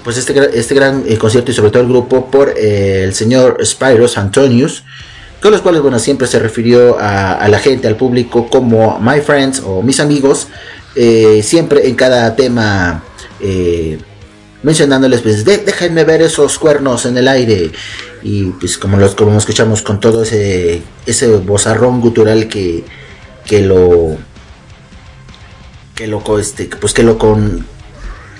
[0.04, 3.66] pues este, este gran eh, concierto y sobre todo el grupo por eh, el señor
[3.66, 4.84] Spyros Antonius,
[5.42, 9.62] con los cuales bueno siempre se refirió a, la gente, al público como my friends
[9.66, 10.48] o mis amigos,
[10.96, 13.04] eh, siempre en cada tema
[14.62, 17.72] mencionándoles, pues, "De- déjenme ver esos cuernos en el aire.
[18.24, 22.86] Y pues como los como escuchamos con todo ese, ese bozarrón gutural que,
[23.46, 24.18] que lo
[25.96, 27.66] que lo este, pues que lo con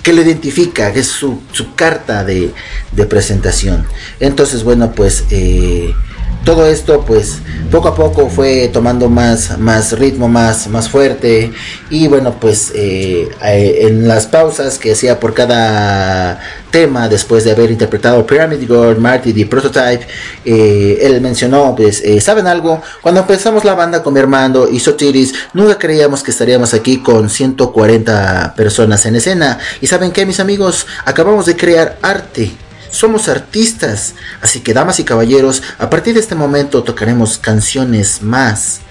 [0.02, 2.52] que lo identifica, que es su, su carta de,
[2.92, 3.86] de presentación.
[4.20, 5.94] Entonces, bueno, pues eh,
[6.44, 7.38] todo esto, pues
[7.70, 11.52] poco a poco fue tomando más, más ritmo, más, más fuerte.
[11.90, 16.40] Y bueno, pues eh, eh, en las pausas que hacía por cada
[16.70, 20.06] tema, después de haber interpretado Pyramid Girl, Marty y Prototype,
[20.44, 22.82] eh, él mencionó, pues, ¿saben algo?
[23.00, 27.30] Cuando empezamos la banda con mi hermano y Sotiris, nunca creíamos que estaríamos aquí con
[27.30, 29.58] 140 personas en escena.
[29.80, 30.86] Y ¿saben qué, mis amigos?
[31.06, 32.52] Acabamos de crear arte.
[32.94, 38.82] Somos artistas, así que damas y caballeros, a partir de este momento tocaremos canciones más,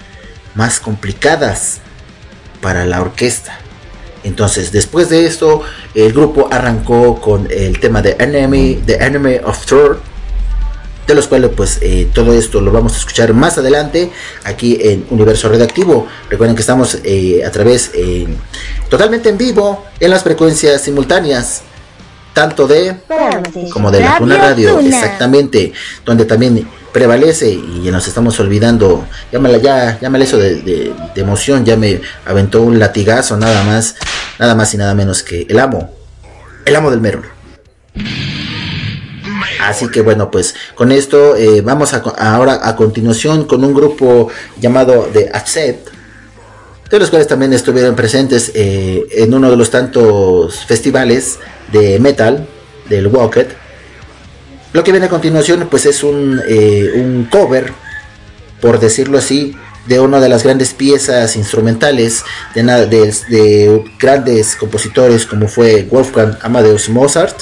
[0.54, 1.78] más complicadas
[2.60, 3.58] para la orquesta.
[4.22, 5.62] Entonces, después de esto,
[5.94, 10.02] el grupo arrancó con el tema de Enemy, The Enemy of Thor,
[11.06, 14.12] de los cuales pues eh, todo esto lo vamos a escuchar más adelante
[14.44, 16.08] aquí en Universo Redactivo.
[16.28, 17.90] Recuerden que estamos eh, a través
[18.90, 21.62] totalmente en vivo en las frecuencias simultáneas,
[22.34, 22.94] tanto de
[23.72, 25.72] como de la Tuna Radio, exactamente,
[26.04, 31.64] donde también prevalece y nos estamos olvidando, llámala ya, llámala eso de, de- de emoción,
[31.64, 33.96] ya me aventó un latigazo nada más,
[34.38, 35.90] nada más y nada menos que el amo,
[36.66, 37.24] el amo del Merol.
[39.60, 44.28] Así que bueno, pues con esto eh, vamos a, ahora a continuación con un grupo
[44.60, 45.88] llamado The Accept,
[46.90, 51.38] de los cuales también estuvieron presentes eh, en uno de los tantos festivales
[51.72, 52.46] de metal
[52.88, 53.48] del Walket.
[54.72, 57.72] Lo que viene a continuación pues es un, eh, un cover,
[58.60, 59.56] por decirlo así,
[59.86, 62.24] de una de las grandes piezas instrumentales
[62.54, 67.36] de grandes compositores como fue Wolfgang Amadeus Mozart.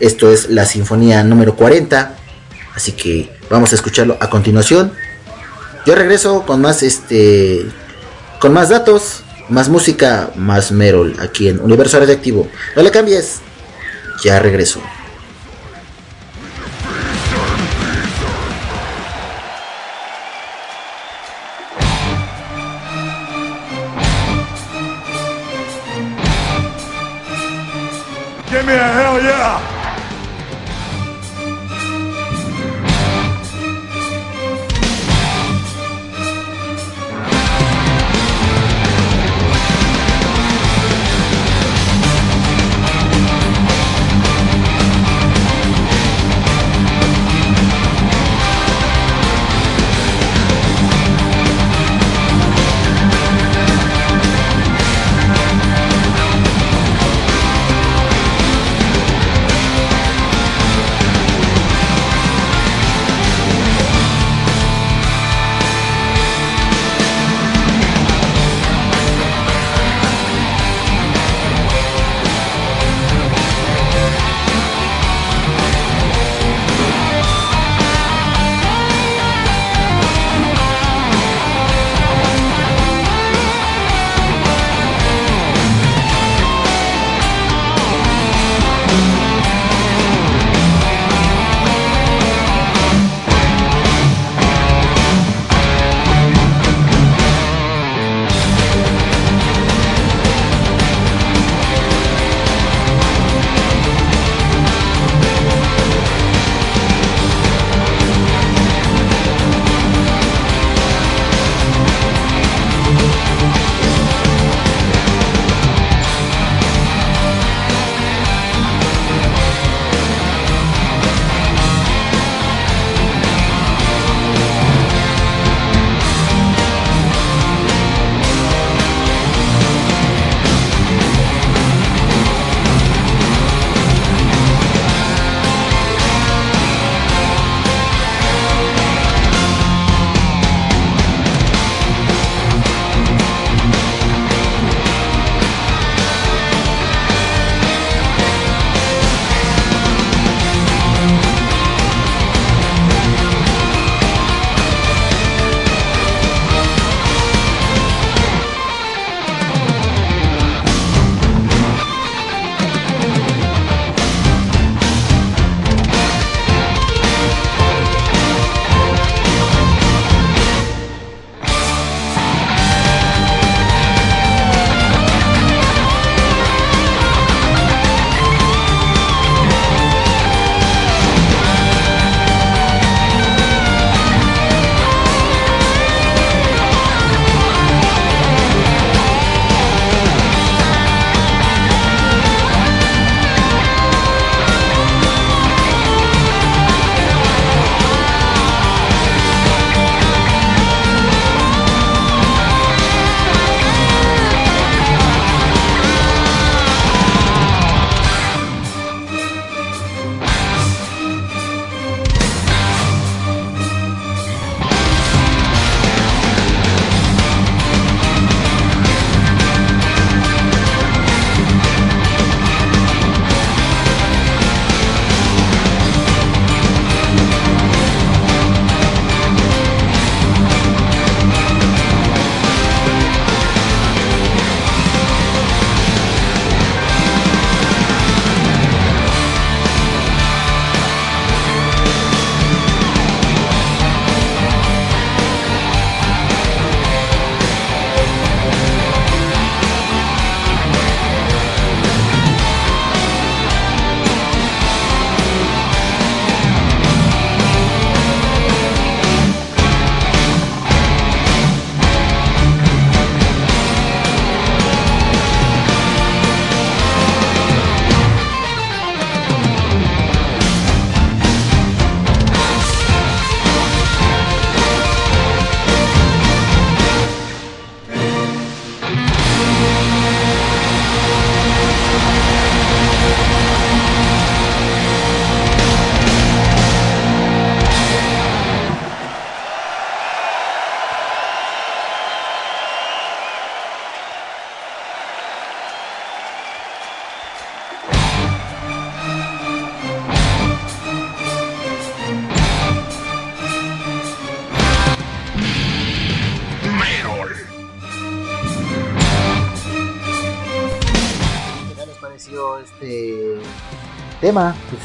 [0.00, 2.16] Esto es la Sinfonía número 40.
[2.74, 4.92] Así que vamos a escucharlo a continuación.
[5.86, 7.64] Yo regreso con más este
[8.44, 12.46] con más datos, más música, más Merol aquí en Universo Radioactivo.
[12.76, 13.40] No le cambies.
[14.22, 14.82] Ya regreso.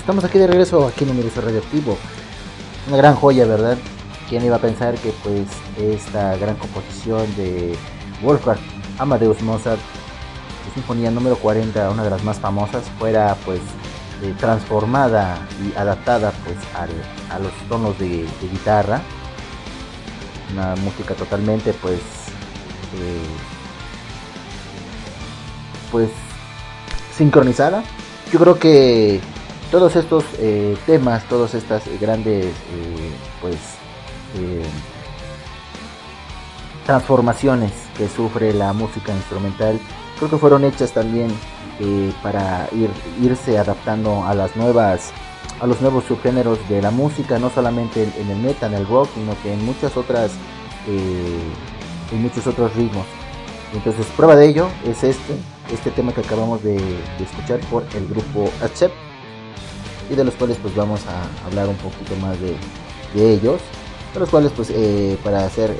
[0.09, 1.95] Estamos aquí de regreso aquí en Universo Radioactivo.
[2.87, 3.77] Una gran joya, ¿verdad?
[4.27, 5.41] ¿Quién iba a pensar que pues
[5.77, 7.75] esta gran composición de
[8.23, 8.57] Wolfgang
[8.97, 9.79] Amadeus Mozart,
[10.65, 13.59] su sinfonía número 40, una de las más famosas, fuera pues
[14.23, 19.03] eh, transformada y adaptada pues al- a los tonos de, guitarra?
[20.53, 23.27] Una música totalmente pues eh,
[25.91, 26.09] pues
[27.15, 27.83] sincronizada.
[28.33, 29.21] Yo creo que
[29.71, 33.55] todos estos eh, temas, todas estas grandes eh, pues
[34.35, 34.63] eh,
[36.85, 39.79] transformaciones que sufre la música instrumental,
[40.17, 41.29] creo que fueron hechas también
[42.21, 42.89] para ir,
[43.21, 45.13] irse adaptando a las nuevas
[45.61, 49.09] a los nuevos subgéneros de la música, no solamente en, el metal, en el rock,
[49.13, 50.31] sino que en muchas otras
[50.87, 53.05] en muchos otros ritmos.
[53.73, 55.35] Entonces, prueba de ello es este,
[55.71, 59.08] este tema que acabamos de, de escuchar por el grupo Accept
[60.09, 62.55] y de los cuales pues vamos a hablar un poquito más de,
[63.33, 63.59] ellos,
[64.13, 65.75] de los cuales pues eh, para ser eh,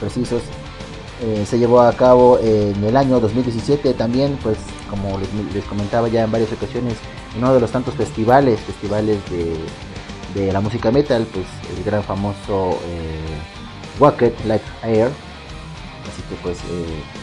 [0.00, 0.42] precisos
[1.22, 4.58] eh, se llevó a cabo en el año 2017 también pues
[4.90, 5.18] como
[5.54, 6.94] les, comentaba ya en varias ocasiones
[7.36, 9.56] uno de los tantos festivales, festivales de,
[10.40, 11.46] de la música metal, pues
[11.76, 12.78] el gran famoso
[13.98, 15.06] Wacket Live Air.
[15.06, 16.58] Así que pues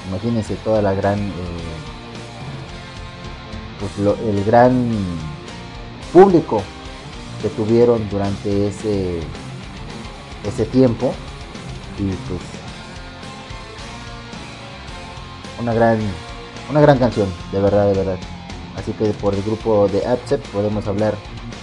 [0.09, 1.31] imagínense toda la gran,
[3.79, 4.89] pues lo- el gran
[6.13, 6.61] público
[7.41, 9.19] que tuvieron durante ese,
[10.45, 11.13] ese tiempo
[11.97, 12.41] y pues
[15.59, 15.99] una gran,
[16.69, 18.17] una gran canción, de verdad, de verdad.
[18.77, 21.15] Así que por el grupo de Accept podemos hablar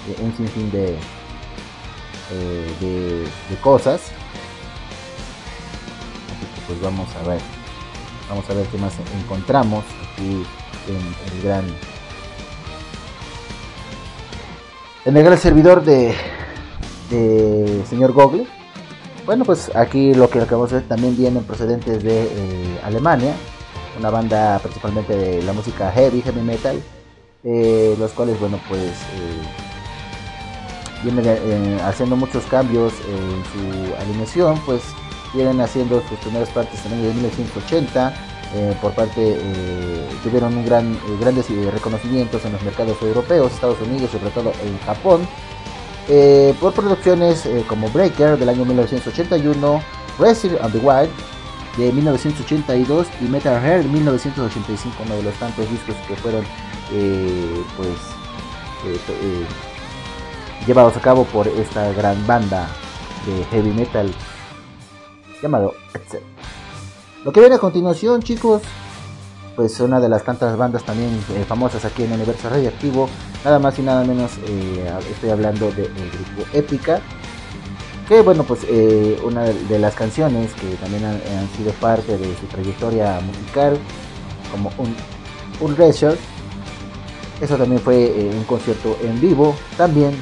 [0.06, 0.94] de un sinfín de,
[2.30, 4.00] eh, de, de cosas
[6.28, 7.40] Así que pues vamos a ver.
[8.28, 8.92] Vamos a ver qué más
[9.22, 10.44] encontramos aquí
[10.86, 11.64] en el gran.
[15.08, 16.14] En el servidor de,
[17.88, 18.46] señor Google.
[19.24, 23.32] Bueno, pues aquí lo que acabamos de ver también vienen procedentes de eh, Alemania,
[23.98, 26.82] una banda principalmente de la música heavy, heavy metal,
[27.42, 29.40] eh, los cuales, bueno, pues eh,
[31.02, 34.82] vienen haciendo muchos cambios en su alineación, pues
[35.32, 38.12] vienen haciendo sus primeras partes en el año de 1980.
[38.54, 43.80] Eh, por parte eh, tuvieron un gran, eh, grandes reconocimientos en los mercados europeos, Estados
[43.82, 45.28] Unidos, sobre todo en Japón,
[46.58, 49.82] por producciones como Breaker del año 1981,
[50.18, 51.10] Wrestling on the Wild
[51.76, 56.42] de 1982 y Metal Hair de 1985, uno de los tantos discos que fueron
[57.76, 57.90] pues
[60.66, 62.66] llevados a cabo por esta gran banda
[63.26, 64.10] de heavy metal
[65.42, 66.22] llamado Excel.
[67.28, 68.62] Lo que viene a continuación, chicos,
[69.54, 73.06] pues una de las tantas bandas también eh, famosas aquí en el universo radioactivo,
[73.44, 77.02] nada más y nada menos eh, estoy hablando del grupo Épica,
[78.08, 81.20] que bueno, pues eh, una de, de las canciones que también han,
[81.54, 83.76] sido parte de su trayectoria musical,
[84.50, 84.96] como un,
[85.60, 90.14] un eso también fue un concierto en vivo, también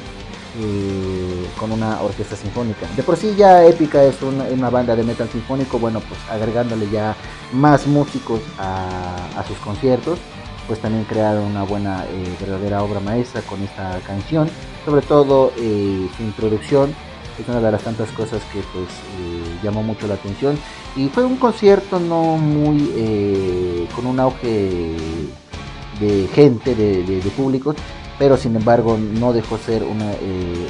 [1.59, 2.87] con una orquesta sinfónica.
[2.95, 6.89] De por sí ya Épica es una, una banda de metal sinfónico, bueno, pues agregándole
[6.89, 7.15] ya
[7.53, 10.19] más músicos a, a sus conciertos,
[10.67, 14.49] pues también crearon una buena, eh, verdadera obra maestra con esta canción.
[14.85, 16.93] Sobre todo eh, su introducción
[17.39, 18.87] es una de las tantas cosas que pues
[19.19, 20.57] eh, llamó mucho la atención.
[20.95, 24.95] Y fue un concierto no muy eh, con un auge
[25.99, 27.75] de gente, de, de, de públicos,
[28.19, 30.67] pero sin embargo no dejó ser una, eh,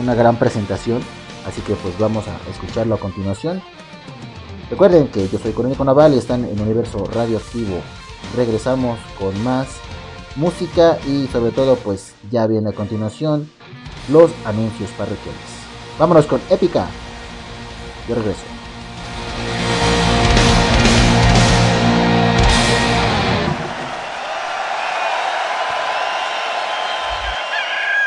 [0.00, 1.02] una gran presentación.
[1.46, 3.62] Así que pues vamos a escucharlo a continuación.
[4.70, 7.80] Recuerden que yo soy Coronel Naval y están en Universo Radioactivo.
[8.36, 9.66] Regresamos con más
[10.36, 13.50] música y sobre todo pues ya viene a continuación
[14.08, 15.40] los anuncios parroquiales.
[15.98, 16.86] Vámonos con Épica.
[18.08, 18.59] Yo regreso.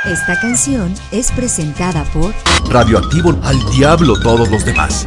[0.05, 2.34] Esta canción es presentada por
[2.69, 5.05] Radioactivo al diablo todos los demás.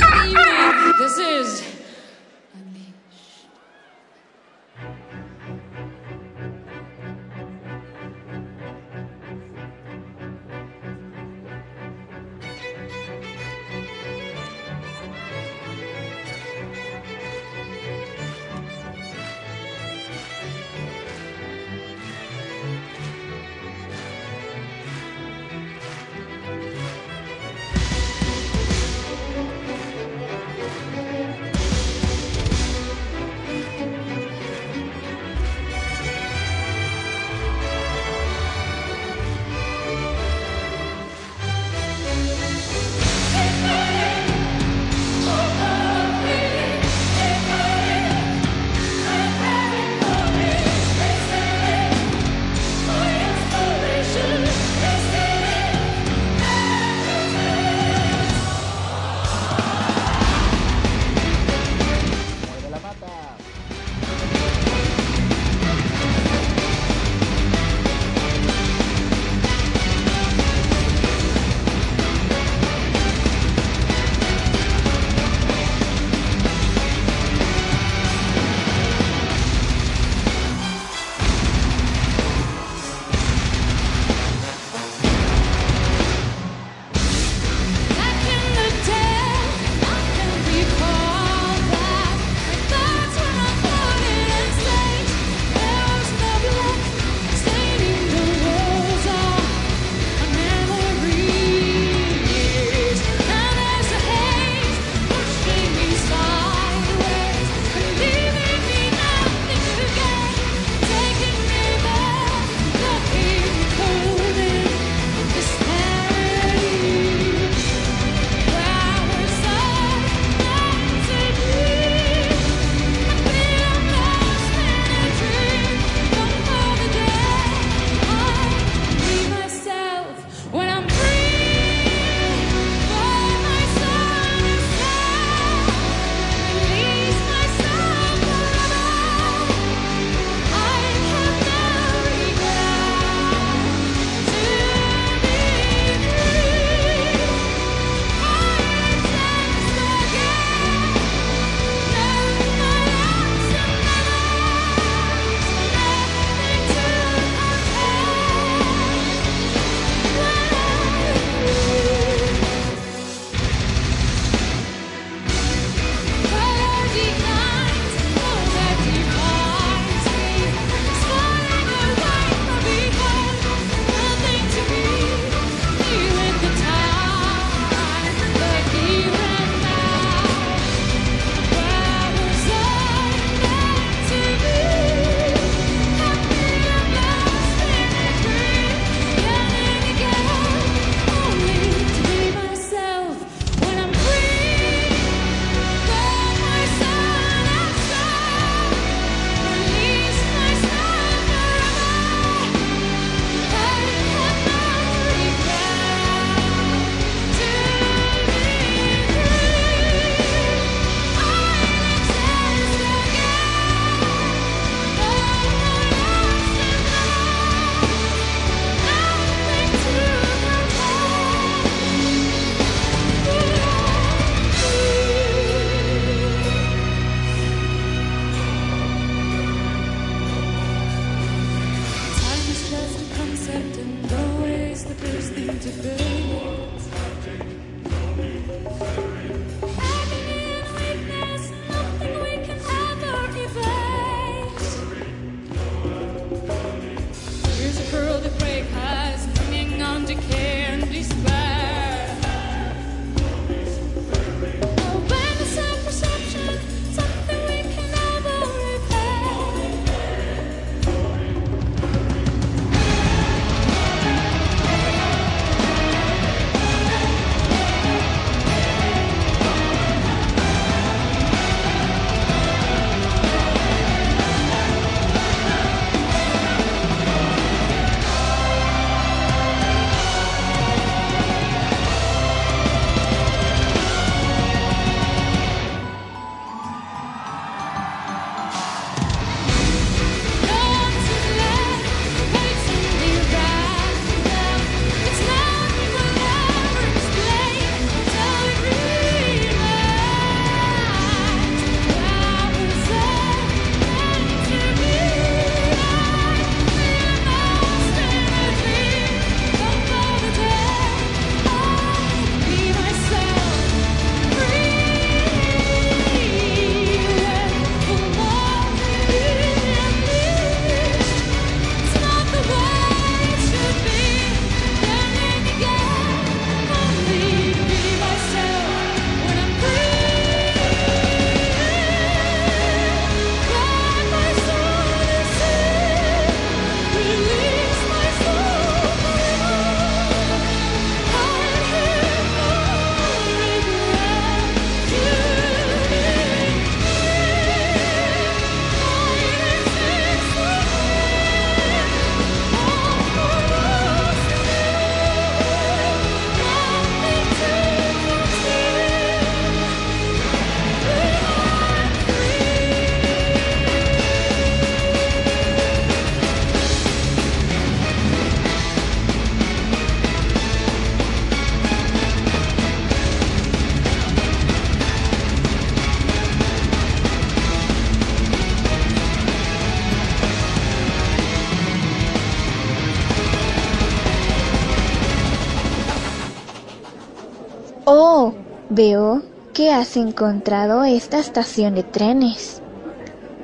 [388.77, 389.23] Veo
[389.55, 392.61] que has encontrado esta estación de trenes.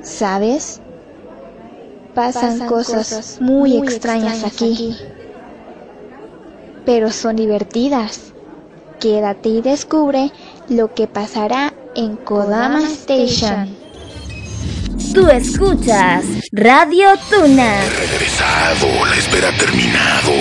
[0.01, 0.79] ¿Sabes?
[2.13, 4.95] Pasan, cosas, muy, extrañas, aquí.
[6.85, 8.33] Pero son divertidas.
[8.99, 10.31] Quédate y descubre
[10.69, 13.75] lo que pasará en Kodama Station.
[15.13, 17.81] Tú escuchas Radio Tuna.
[17.97, 20.31] Regresado, la espera ha terminado.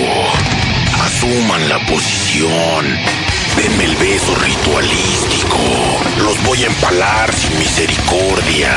[1.01, 3.12] Asuman la posición.
[3.63, 5.57] Denme el beso ritualístico.
[6.25, 8.73] Los voy a empalar sin misericordia.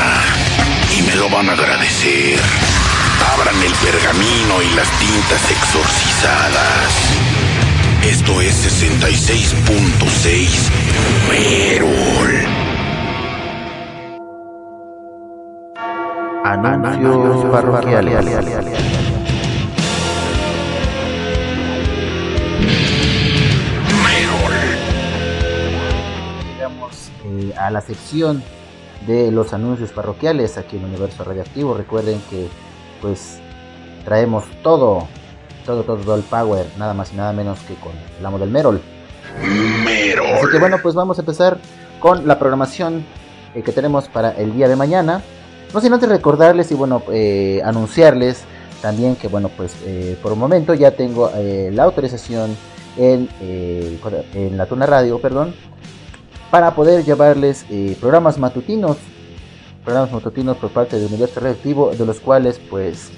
[0.96, 2.38] Y me lo van a agradecer.
[3.34, 6.92] Abran el pergamino y las tintas exorcizadas.
[8.04, 10.70] Esto es 66.6
[11.30, 12.46] Merol.
[16.44, 19.15] Anuncios parroquiales.
[27.26, 28.42] Eh, a la sección
[29.06, 31.74] de los anuncios parroquiales aquí en Universo Radioactivo.
[31.74, 32.48] Recuerden que
[33.02, 33.38] pues
[34.04, 35.06] traemos todo,
[35.64, 38.80] todo, todo, el power, nada más y nada menos que con el amo del Merol.
[39.84, 40.26] Merol.
[40.26, 41.58] Así que bueno, pues vamos a empezar
[41.98, 43.04] con la programación
[43.54, 45.22] eh, que tenemos para el día de mañana.
[45.74, 48.44] No sin antes recordarles y bueno, eh, anunciarles
[48.80, 52.56] también que bueno, pues eh, por un momento ya tengo la autorización
[52.96, 55.54] en, en la Tuna Radio, perdón,
[56.56, 58.96] para poder llevarles eh, programas matutinos,
[59.84, 63.10] programas matutinos por parte de Universo Radioactivo, de los cuales pues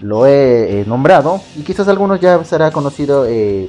[0.00, 3.68] lo he eh, nombrado y quizás algunos ya será conocido eh,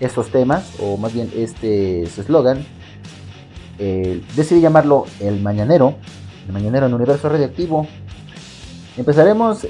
[0.00, 2.66] estos temas o más bien este eslogan.
[3.78, 5.94] Eh, decidí llamarlo El Mañanero,
[6.48, 7.86] El Mañanero en Universo Radioactivo.
[8.96, 9.68] Empezaremos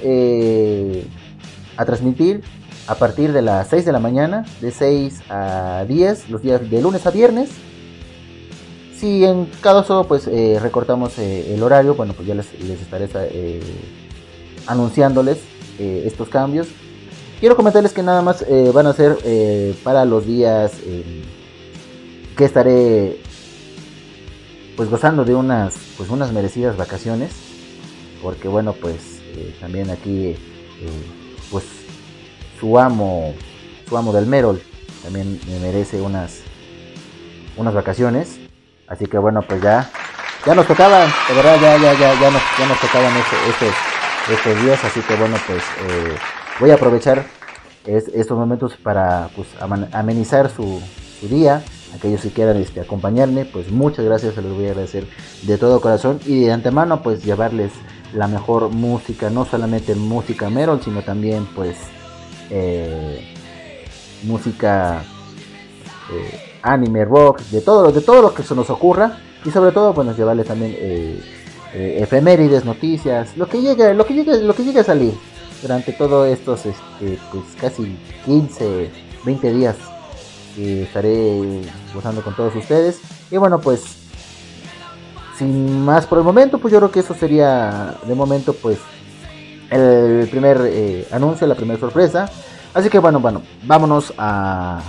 [1.76, 2.42] a transmitir
[2.86, 6.80] a partir de las 6 de la mañana, de 6 a 10, los días de
[6.80, 7.67] lunes a viernes.
[8.98, 13.08] Si en caso pues eh, recortamos eh, el horario, bueno pues ya les, les estaré
[13.30, 13.60] eh,
[14.66, 15.38] anunciándoles
[15.78, 16.66] estos cambios.
[17.38, 18.44] Quiero comentarles que nada más
[18.74, 19.16] van a ser
[19.84, 20.72] para los días
[22.36, 23.20] que estaré
[24.76, 27.30] pues gozando de unas pues unas merecidas vacaciones.
[28.24, 29.20] Porque bueno pues
[29.60, 30.34] también aquí
[31.52, 31.64] pues
[32.58, 33.32] su amo
[33.88, 34.60] su amo del Merol
[35.04, 36.40] también me merece unas
[37.56, 38.40] unas vacaciones
[38.88, 39.88] así que bueno pues ya
[40.46, 43.68] ya nos tocaban de verdad ya ya ya ya nos, ya nos tocaban estos
[44.30, 46.16] estos días así que bueno pues eh,
[46.60, 47.24] voy a aprovechar
[47.86, 49.48] es- estos momentos para pues
[49.92, 50.80] amenizar su,
[51.20, 51.62] su día.
[51.96, 55.06] Aquellos que quieran este, acompañarme pues muchas gracias se los voy a agradecer
[55.44, 56.20] de todo corazón.
[56.26, 57.72] Y de antemano pues llevarles
[58.12, 61.76] la mejor música no solamente música Merol sino también pues
[62.50, 63.34] eh,
[64.24, 65.02] música
[66.12, 69.18] eh, anime rock de todo lo de todo lo que se nos ocurra.
[69.44, 71.20] Y sobre todo bueno llevarles también eh,
[71.74, 75.12] eh, efemérides noticias lo que llegue lo que llegue lo que llegue a salir
[75.62, 78.90] durante todos estos este, pues casi 15
[79.24, 79.76] 20 días
[80.56, 81.62] que estaré
[81.94, 83.00] gozando con todos ustedes.
[83.30, 83.96] Y bueno pues
[85.36, 88.78] sin más por el momento pues yo creo que eso sería de momento pues
[89.70, 92.30] el primer eh, anuncio la primera sorpresa.
[92.74, 94.82] Así que bueno bueno vámonos a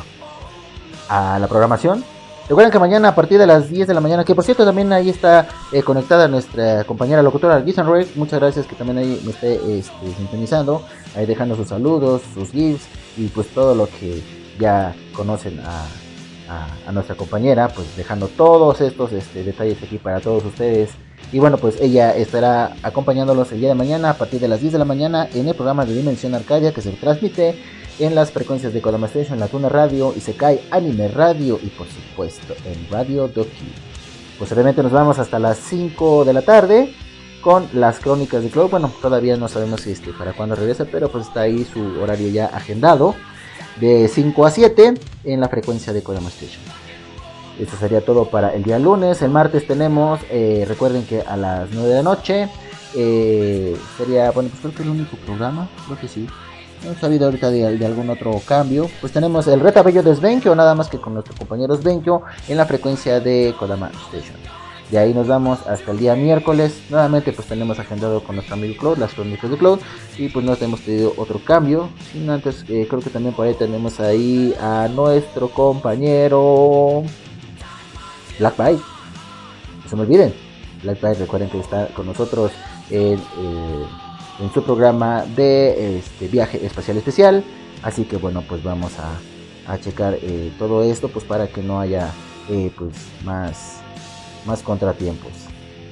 [1.09, 2.03] a la programación
[2.47, 4.91] Recuerden que mañana a partir de las 10 de la mañana, que por cierto también
[4.91, 8.07] ahí está eh, conectada nuestra compañera locutora Gizan Roy.
[8.15, 10.81] Muchas gracias que también ahí me esté este, sintonizando,
[11.15, 12.87] ahí dejando sus saludos, sus gifs
[13.17, 14.23] y pues todo lo que
[14.59, 15.83] ya conocen a,
[16.51, 20.89] a- a nuestra compañera, pues dejando todos estos este, detalles aquí para todos ustedes.
[21.31, 24.73] Y bueno, pues ella estará acompañándolos el día de mañana a partir de las 10
[24.73, 27.61] de la mañana en el programa de Dimensión Arcadia que se transmite
[27.99, 32.55] en las frecuencias de Kodama Station, La Tuna Radio, Isekai Anime Radio y por supuesto
[32.65, 33.73] en Radio Doki.
[34.39, 36.93] Posteriormente nos vamos hasta las 5 de la tarde
[37.41, 38.69] con las crónicas de Cloud.
[38.69, 42.29] Bueno, todavía no sabemos si este, para cuándo regresa, pero pues está ahí su horario
[42.29, 43.15] ya agendado
[43.79, 44.93] de 5 a 7
[45.25, 46.63] en la frecuencia de Kodama Station.
[47.59, 49.21] Esto sería todo para el día lunes.
[49.21, 52.49] El martes tenemos, eh, recuerden que a las 9 de la noche
[52.95, 56.25] eh, sería, bueno, pues creo que el único programa, creo que sí.
[56.83, 58.89] No he sabido ahorita de, algún otro cambio.
[59.01, 62.65] Pues tenemos el retabello de Svenkyo, nada más que con nuestro compañero Svenkyo en la
[62.65, 64.37] frecuencia de Kodama Station.
[64.89, 66.81] De ahí nos vamos hasta el día miércoles.
[66.89, 69.79] Nuevamente pues tenemos agendado con nuestro amigo Cloud, las crónicas de Cloud.
[70.17, 71.89] Y pues no hemos tenido otro cambio.
[72.11, 77.03] Sin antes, eh, creo que también por ahí tenemos ahí a nuestro compañero
[78.39, 78.83] Black Bite.
[79.83, 80.33] No se me olviden.
[80.81, 82.51] Black Bite, recuerden que está con nosotros
[82.89, 83.85] en, eh,
[84.39, 87.43] en su programa de este, viaje espacial especial.
[87.83, 91.79] Así que bueno, pues vamos a, a checar eh, todo esto pues para que no
[91.79, 92.11] haya
[92.49, 92.93] eh, pues
[93.23, 93.77] más,
[94.45, 95.31] más contratiempos.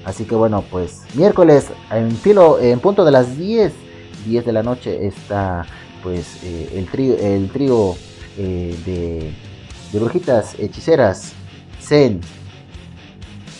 [0.06, 3.74] Así que bueno, pues miércoles en filo, en punto de las 10,
[4.26, 5.66] 10 de la noche está
[6.02, 7.96] pues eh, el trío, el trío
[8.38, 9.34] de,
[9.92, 11.34] de brujitas hechiceras,
[11.82, 12.22] Zen,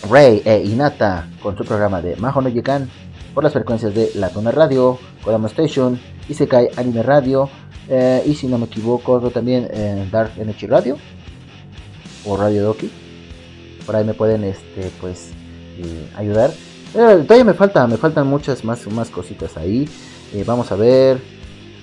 [0.08, 2.48] Rey e Inata con su programa de Majo no
[3.34, 5.98] por las frecuencias de La Tuna Radio, Kodama Station,
[6.28, 7.48] Isekai Anime Radio
[7.88, 10.96] eh, y si no me equivoco también eh, Dark Energy Radio
[12.26, 12.90] o Radio Doki.
[13.86, 15.30] Por ahí me pueden este pues
[15.78, 16.50] eh, ayudar.
[16.94, 19.88] Eh, todavía me falta, me faltan muchas más, más cositas ahí.
[20.44, 21.18] Vamos a ver.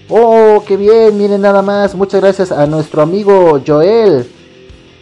[0.08, 1.96] Oh, qué bien, miren nada más.
[1.96, 4.28] Muchas gracias a nuestro amigo Joel.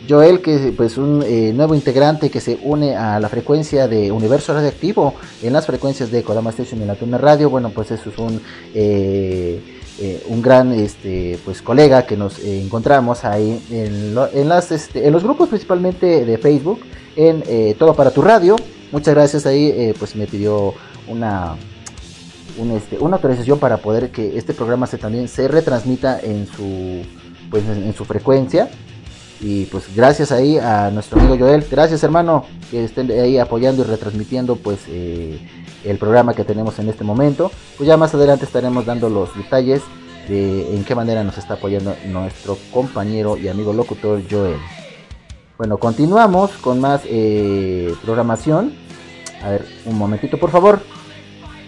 [0.07, 4.53] Joel, que pues un eh, nuevo integrante que se une a la frecuencia de Universo
[4.53, 7.49] Radioactivo en las frecuencias de Kodama Station y la Tuna Radio.
[7.49, 8.41] Bueno, pues eso es un
[8.73, 9.61] eh,
[9.99, 15.13] eh, un gran este pues colega que nos encontramos ahí en, en las este, en
[15.13, 16.81] los grupos principalmente de Facebook
[17.15, 18.55] en Todo para tu Radio.
[18.91, 20.73] Muchas gracias ahí, pues me pidió
[21.07, 21.55] una
[22.57, 27.03] un, este, una autorización para poder que este programa se también se retransmita en su
[27.49, 28.69] pues en su frecuencia
[29.41, 31.65] y pues gracias ahí a nuestro amigo Joel.
[31.69, 35.39] Gracias hermano que estén ahí apoyando y retransmitiendo pues eh,
[35.83, 37.51] el programa que tenemos en este momento.
[37.77, 39.81] Pues ya más adelante estaremos dando los detalles
[40.27, 44.57] de en qué manera nos está apoyando nuestro compañero y amigo locutor Joel.
[45.57, 48.73] Bueno continuamos con más eh, programación.
[49.43, 50.79] A ver un momentito por favor.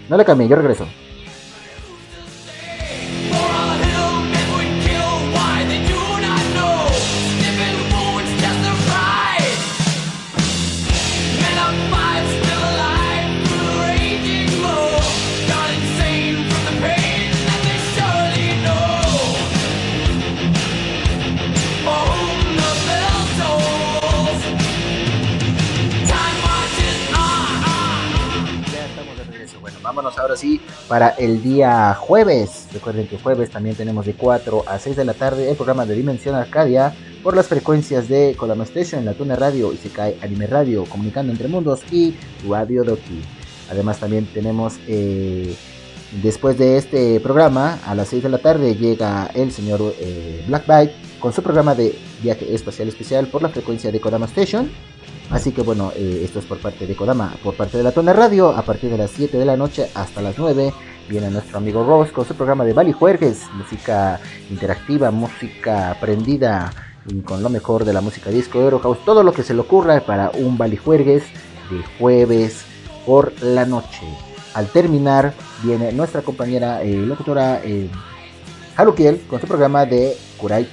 [0.09, 0.85] No le cambien, yo regreso.
[30.25, 32.67] Ahora sí para el día jueves.
[32.73, 35.95] Recuerden que jueves también tenemos de 4 a 6 de la tarde el programa de
[35.95, 40.47] Dimensión Arcadia por las frecuencias de Kodama Station, La Tuna Radio y se cae Anime
[40.47, 42.15] Radio, Comunicando Entre Mundos y
[42.47, 43.21] Radio Doki.
[43.69, 45.55] Además también tenemos eh,
[46.23, 50.65] después de este programa a las 6 de la tarde llega el señor eh, Black
[50.65, 54.71] Byte con su programa de viaje espacial especial por la frecuencia de Kodama Station.
[55.29, 58.13] Así que bueno, eh, esto es por parte de Kodama, por parte de la Tona
[58.13, 60.73] Radio, a partir de las 7 de la noche hasta las 9
[61.09, 64.19] viene nuestro amigo Rose con su programa de Bali Juergues, música
[64.49, 66.71] interactiva, música aprendida
[67.23, 69.99] con lo mejor de la música disco, Euro House, todo lo que se le ocurra
[70.01, 71.23] para un Bali Juergues
[71.69, 72.65] de jueves
[73.05, 74.05] por la noche.
[74.53, 75.33] Al terminar
[75.63, 77.89] viene nuestra compañera eh, locutora eh,
[78.75, 80.67] Harukiel con su programa de Kurai.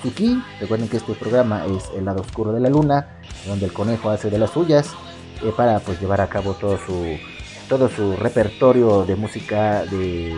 [0.60, 4.30] Recuerden que este programa es el lado oscuro de la luna, donde el conejo hace
[4.30, 4.90] de las suyas
[5.42, 7.16] eh, para pues llevar a cabo todo su
[7.68, 10.32] todo su repertorio de música de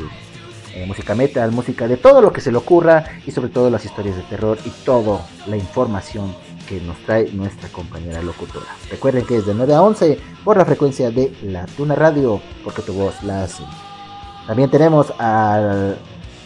[0.74, 3.84] eh, música metal, música de todo lo que se le ocurra y sobre todo las
[3.84, 6.34] historias de terror y toda la información
[6.68, 8.66] que nos trae nuestra compañera locutora.
[8.90, 12.82] Recuerden que es de 9 a 11 por la frecuencia de la Tuna Radio, porque
[12.82, 13.62] tu voz la hace.
[14.46, 15.98] También tenemos al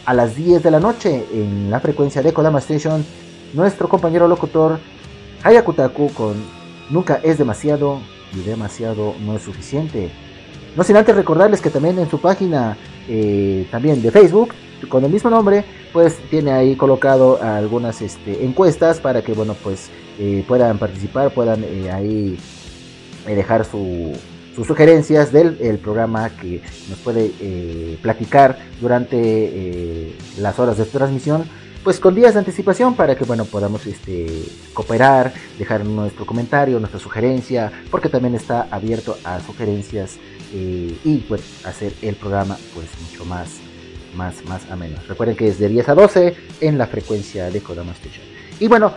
[0.08, 3.04] a las 10 de la noche en la frecuencia de Kodama Station
[3.52, 4.80] nuestro compañero locutor
[5.42, 6.58] Hayakutaku con
[6.90, 8.00] Nunca es demasiado
[8.32, 10.10] y demasiado no es suficiente.
[10.74, 12.76] No sin antes recordarles que también en su página
[13.08, 14.54] eh, también de Facebook
[14.88, 19.90] con el mismo nombre pues tiene ahí colocado algunas este, encuestas para que bueno pues
[20.18, 22.38] eh, puedan participar puedan eh, ahí
[23.26, 24.12] dejar su,
[24.54, 27.32] sus sugerencias del el programa que nos puede
[28.00, 31.44] platicar durante las horas de transmisión
[31.84, 34.26] pues con días de anticipación para que bueno podamos este
[34.74, 40.16] cooperar dejar nuestro comentario nuestra sugerencia porque también está abierto a sugerencias
[40.52, 43.58] eh, y pues hacer el programa pues mucho más
[44.16, 44.96] más más ameno.
[45.06, 48.24] Recuerden que es de 10 a 12 en la frecuencia de Kodama Station.
[48.58, 48.92] Y bueno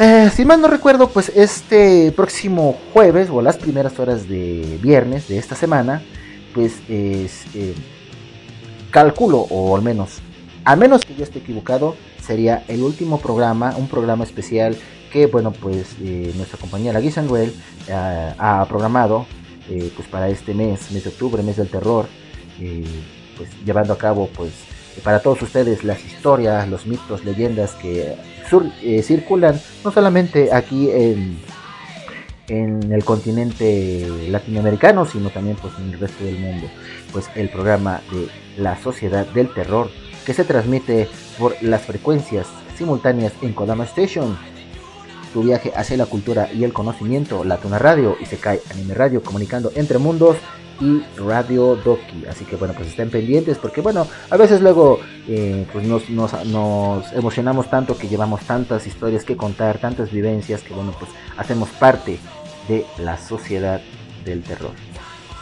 [0.00, 5.26] eh, si mal no recuerdo, pues este próximo jueves o las primeras horas de viernes
[5.26, 6.02] de esta semana,
[6.54, 7.74] pues es eh,
[8.90, 10.20] calculo o al menos,
[10.68, 14.76] a menos que yo esté equivocado, sería el último programa, un programa especial
[15.10, 17.54] que bueno pues eh, nuestra compañera Guisanduel
[17.88, 19.24] eh, ha programado
[19.70, 22.06] eh, pues para este mes, mes de octubre, mes del terror,
[22.58, 24.52] pues llevando a cabo pues
[25.02, 28.16] para todos ustedes las historias, los mitos, leyendas que
[29.02, 31.38] circulan no solamente aquí en,
[32.48, 36.66] en el continente latinoamericano, sino también pues en el resto del mundo.
[37.10, 38.28] Pues el programa de
[38.62, 39.88] la Sociedad del Terror
[40.28, 42.46] que se transmite por las frecuencias
[42.76, 44.36] simultáneas en Kodama Station.
[45.32, 48.92] tu viaje hacia la cultura y el conocimiento, La Tuna Radio, y se cae Anime
[48.92, 50.36] Radio, comunicando entre mundos
[50.82, 52.26] y Radio Doki.
[52.28, 56.02] Así que bueno, pues estén pendientes porque bueno, a veces luego eh, pues nos,
[57.14, 62.18] emocionamos tanto que llevamos tantas historias que contar, tantas vivencias que bueno, pues hacemos parte
[62.68, 63.80] de la sociedad
[64.26, 64.72] del terror.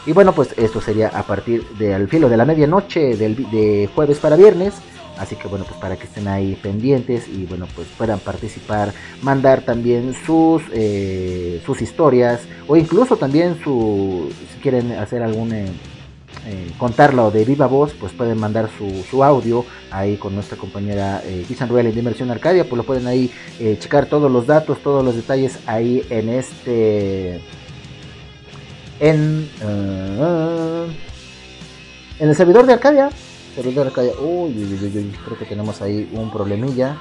[0.07, 4.19] Y bueno, pues esto sería a partir del filo de la medianoche del, de jueves
[4.19, 4.73] para viernes.
[5.19, 9.63] Así que bueno, pues para que estén ahí pendientes y bueno, pues puedan participar, mandar
[9.63, 15.65] también sus, eh, sus historias o incluso también su, si quieren hacer algún, eh,
[16.45, 21.21] eh, contarlo de viva voz, pues pueden mandar su, su audio ahí con nuestra compañera
[21.25, 23.29] eh, Kisan Ruel de Inmersión Arcadia, pues lo pueden ahí
[23.59, 27.41] eh, checar todos los datos, todos los detalles ahí en este...
[28.99, 30.89] En, uh,
[32.19, 33.09] en el servidor de Arcadia,
[33.55, 36.97] servidor de Arcadia, uy, uy, uy, uy, creo que tenemos ahí un problemilla,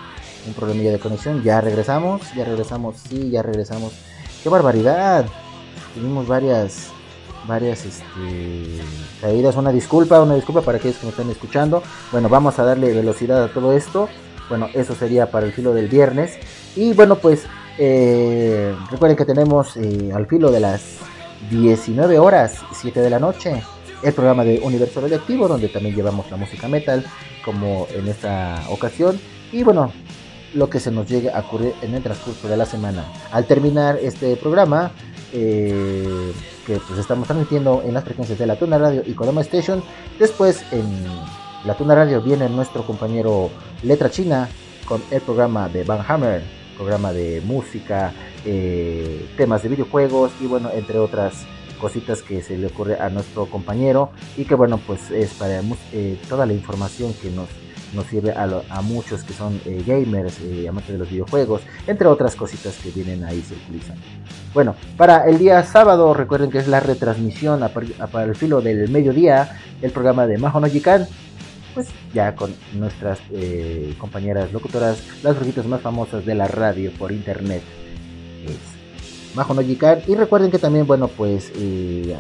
[0.47, 3.95] un problemilla de conexión, ya regresamos, ya regresamos, sí, ya regresamos,
[4.43, 5.25] qué barbaridad,
[5.95, 6.89] tuvimos varias,
[7.49, 8.83] varias este,
[9.23, 11.83] caídas, una disculpa, una disculpa para aquellos que me están escuchando,
[12.13, 14.11] bueno, vamos a darle velocidad a todo esto,
[14.51, 16.39] bueno, eso sería para el filo del viernes,
[16.77, 17.45] y bueno, pues,
[17.79, 20.83] eh, recuerden que tenemos eh, al filo de las
[21.51, 23.63] 19 horas, 7 de la noche,
[24.03, 27.05] el programa de Universo Radioactivo, donde también llevamos la música metal,
[27.45, 29.19] como en esta ocasión.
[29.53, 29.93] Y bueno,
[30.55, 33.05] lo que se nos llegue a ocurrir en el transcurso de la semana.
[33.33, 34.91] Al terminar este programa,
[35.33, 36.33] eh,
[36.67, 39.83] que pues estamos transmitiendo en las frecuencias de la Tuna Radio y Kodama Station,
[40.19, 41.05] después en
[41.65, 43.51] la Tuna Radio viene nuestro compañero
[43.83, 44.49] Letra China
[44.87, 46.43] con el programa de Van Hammer,
[46.77, 48.13] programa de música,
[48.45, 51.47] eh, temas de videojuegos y bueno, entre otras
[51.77, 55.61] cositas que se le ocurre a nuestro compañero y que bueno, pues es para
[55.93, 57.49] eh, toda la información que nos,
[57.95, 61.63] nos sirve a, lo, a muchos que son eh, gamers, eh, amantes de los videojuegos,
[61.87, 64.03] entre otras cositas que vienen ahí circulando.
[64.55, 68.61] Bueno, para el día sábado, recuerden que es la retransmisión a, a, para el filo
[68.61, 70.61] del mediodía, el programa de Majo
[71.77, 77.13] pues ya con nuestras eh, compañeras locutoras, las brujitas más famosas de la radio por
[77.13, 77.63] internet.
[78.47, 80.01] Es Majo no Jikan.
[80.07, 82.17] Y recuerden que también, bueno, pues eh,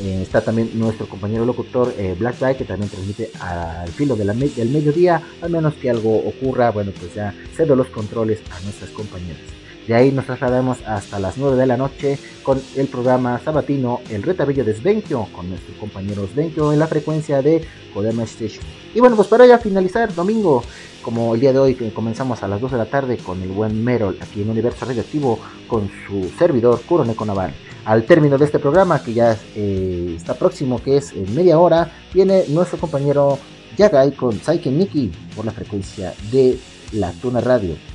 [0.00, 4.32] eh, está también nuestro compañero locutor Black Guy, que también transmite al filo de la
[4.32, 8.58] me del mediodía, al menos que algo ocurra, bueno, pues ya cedo los controles a
[8.60, 9.63] nuestras compañeras.
[9.86, 14.22] De ahí nos trasladamos hasta las 9 de la noche con el programa sabatino El
[14.22, 18.64] Retabillo de Svenkio, con nuestro compañero Svenkio en la frecuencia de Kodama Station.
[18.94, 20.64] Y bueno, pues para ya finalizar, domingo,
[21.02, 23.50] como el día de hoy que comenzamos a las 2 de la tarde con el
[23.50, 25.38] buen Merol aquí en Universo Radioactivo
[25.68, 27.52] con su servidor Kuroneko Naval.
[27.84, 31.92] Al término de este programa, que ya eh, está próximo, que es en media hora,
[32.14, 33.38] viene nuestro compañero
[33.76, 36.58] Yagai con Saiken Nikki por la frecuencia de
[36.92, 37.93] la Tuna Radio.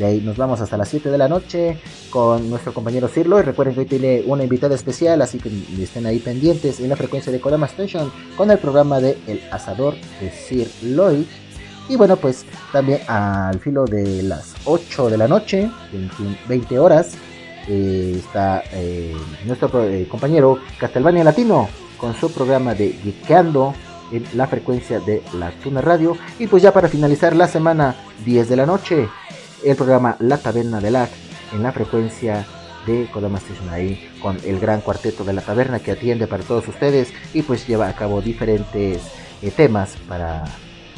[0.00, 1.78] De ahí nos vamos hasta las 7 de la noche
[2.08, 3.38] con nuestro compañero Cirlo.
[3.38, 6.96] Y recuerden que hoy tiene una invitada especial, así que estén ahí pendientes en la
[6.96, 11.26] frecuencia de Kodama Station con el programa de El Asador de Sir Lloyd.
[11.90, 17.12] Y bueno, pues también al filo de las 8 de la noche, 20, 20 horas,
[17.68, 19.14] eh, está eh,
[19.44, 21.68] nuestro eh, compañero Castelvania Latino
[21.98, 23.74] con su programa de Geekeando
[24.12, 26.16] en la frecuencia de la Tuna Radio.
[26.38, 29.10] Y pues ya para finalizar la semana, 10 de la noche,
[29.64, 31.08] el programa La Taberna de Lag
[31.52, 32.46] en la frecuencia
[32.86, 36.66] de Kodama Station ahí con el gran cuarteto de la taberna que atiende para todos
[36.68, 39.02] ustedes y pues lleva a cabo diferentes
[39.42, 40.44] eh, temas para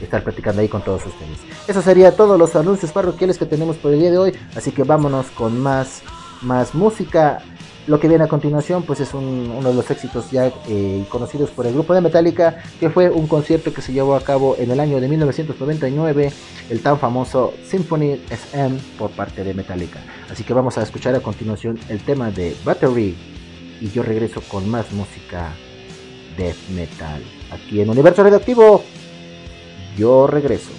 [0.01, 1.39] estar platicando ahí con todos ustedes.
[1.69, 4.83] Eso sería todos los anuncios parroquiales que tenemos por el día de hoy, así que
[4.83, 6.03] vámonos con más,
[6.41, 7.43] más música.
[7.87, 11.51] Lo que viene a continuación pues es un, uno de los éxitos ya eh, conocidos
[11.51, 14.71] por el grupo de Metallica, que fue un concierto que se llevó a cabo en
[14.71, 16.33] el año de 1999,
[16.71, 20.01] el tan famoso Symphony SM por parte de Metallica.
[20.31, 23.17] Así que vamos a escuchar a continuación el tema de Battery
[23.81, 25.53] y yo regreso con más música
[26.37, 27.21] death metal.
[27.51, 28.85] Aquí en Universo Radioactivo,
[29.97, 30.71] yo regreso.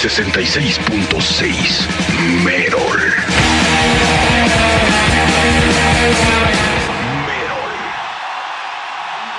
[0.00, 1.86] 66.6
[2.42, 3.00] Merol.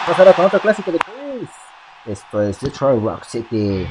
[0.05, 1.49] Ahora con otro clásico de Chris.
[2.05, 3.87] Esto es Detroit Rock City.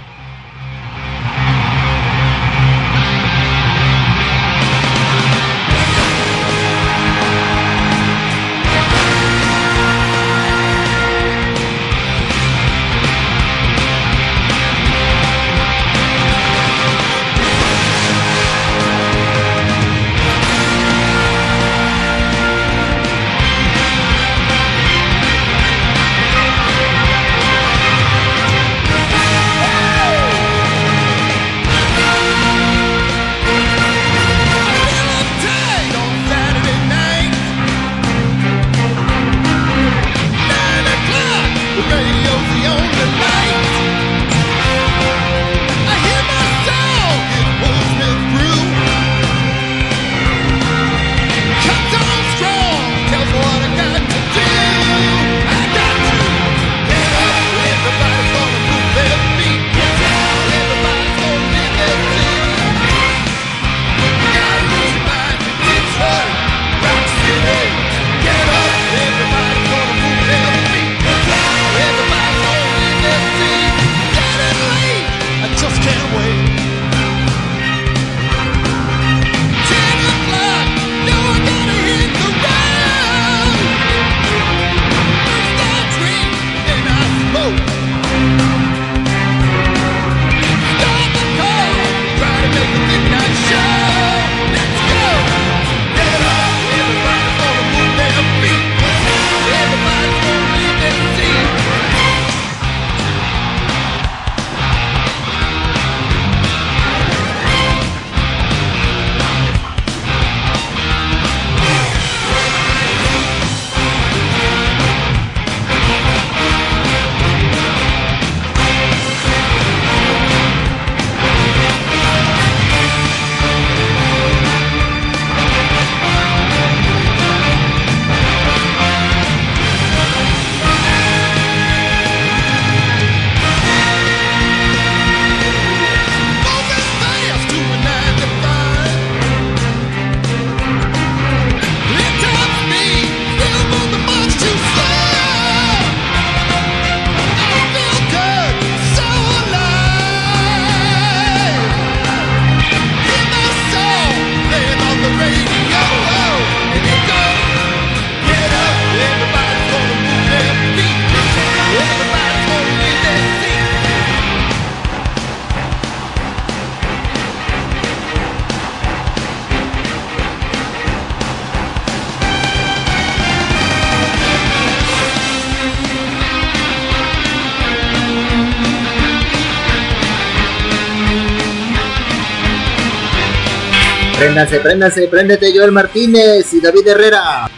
[184.30, 187.50] Préndanse, préndanse, préndete Joel Martínez y David Herrera.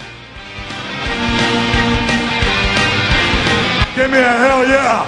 [3.95, 5.05] Give me a hell yeah!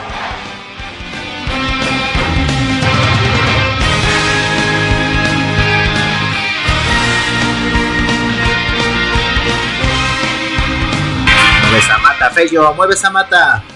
[11.62, 13.73] Mueve esa mata, Fello, mueve esa mata.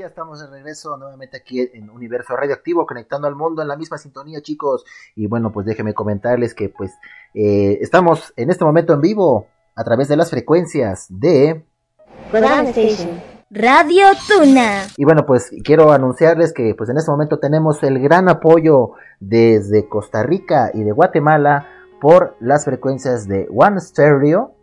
[0.00, 3.98] Ya estamos de regreso nuevamente aquí en Universo Radioactivo, conectando al mundo en la misma
[3.98, 4.84] sintonía, chicos.
[5.14, 6.92] Y bueno, pues déjenme comentarles que pues
[7.34, 9.46] eh, estamos en este momento en vivo
[9.76, 11.64] a través de las frecuencias de.
[13.50, 14.84] Radio Tuna.
[14.96, 19.86] Y bueno, pues quiero anunciarles que pues en este momento tenemos el gran apoyo desde
[19.86, 21.68] Costa Rica y de Guatemala
[22.00, 24.54] por las frecuencias de One Stereo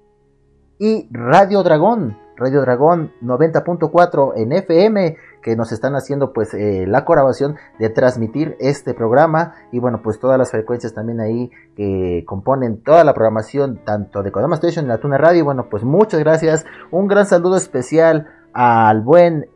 [0.79, 2.26] y Radio Dragón.
[2.37, 8.55] Radio Dragón 90.4 en FM que nos están haciendo pues eh, la colaboración de transmitir
[8.59, 13.81] este programa y bueno pues todas las frecuencias también ahí que componen toda la programación
[13.83, 15.45] tanto de Kodama Station y la Tuna Radio.
[15.45, 16.65] Bueno pues muchas gracias.
[16.91, 19.47] Un gran saludo especial al buen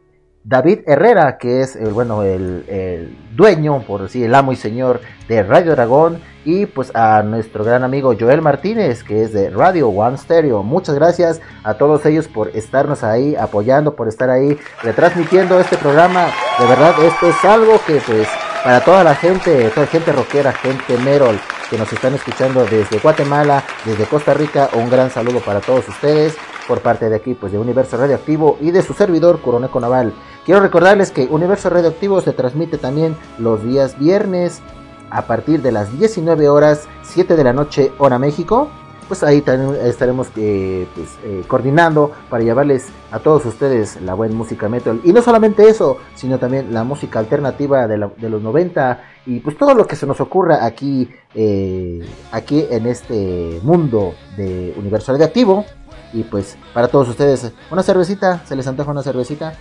[0.44, 5.00] David Herrera, que es el, bueno, el, el, dueño, por decir, el amo y señor
[5.28, 9.90] de Radio Dragón, y pues a nuestro gran amigo Joel Martínez, que es de Radio
[9.90, 10.64] One Stereo.
[10.64, 16.32] Muchas gracias a todos ellos por estarnos ahí apoyando, por estar ahí retransmitiendo este programa.
[16.60, 18.28] De verdad, esto es algo que pues
[18.64, 21.40] para toda la gente, toda gente rockera, gente Merol,
[21.70, 26.36] que nos están escuchando desde Guatemala, desde Costa Rica, un gran saludo para todos ustedes
[26.72, 30.14] por parte de aquí, pues de Universo Radioactivo y de su servidor Coroneco Naval.
[30.46, 34.62] Quiero recordarles que Universo Radioactivo se transmite también los días viernes
[35.10, 38.70] a partir de las 19 horas 7 de la noche hora México.
[39.10, 44.34] Pues ahí también estaremos eh, pues, eh, coordinando para llevarles a todos ustedes la buena
[44.34, 45.02] música metal.
[45.04, 49.76] Y no solamente eso, sino también la música alternativa de los 90 y pues todo
[49.76, 52.00] lo que se nos ocurra aquí, eh,
[52.32, 55.66] aquí en este mundo de Universo Radioactivo.
[56.14, 59.54] Y pues para todos ustedes, una cervecita, se les antoja una cervecita.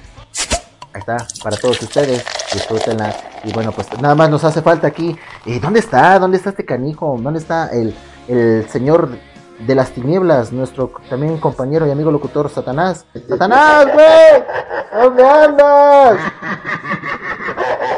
[0.92, 3.14] Ahí está, para todos ustedes, disfrútenla.
[3.44, 5.16] Y bueno, pues nada más nos hace falta aquí.
[5.46, 6.18] Eh, ¿Dónde está?
[6.18, 7.16] ¿Dónde está este canijo?
[7.20, 7.94] ¿Dónde está el,
[8.26, 9.08] el señor
[9.60, 10.52] de las tinieblas?
[10.52, 13.06] Nuestro también compañero y amigo locutor Satanás.
[13.28, 14.44] ¡Satanás, güey!
[14.92, 16.18] ¿Dónde andas?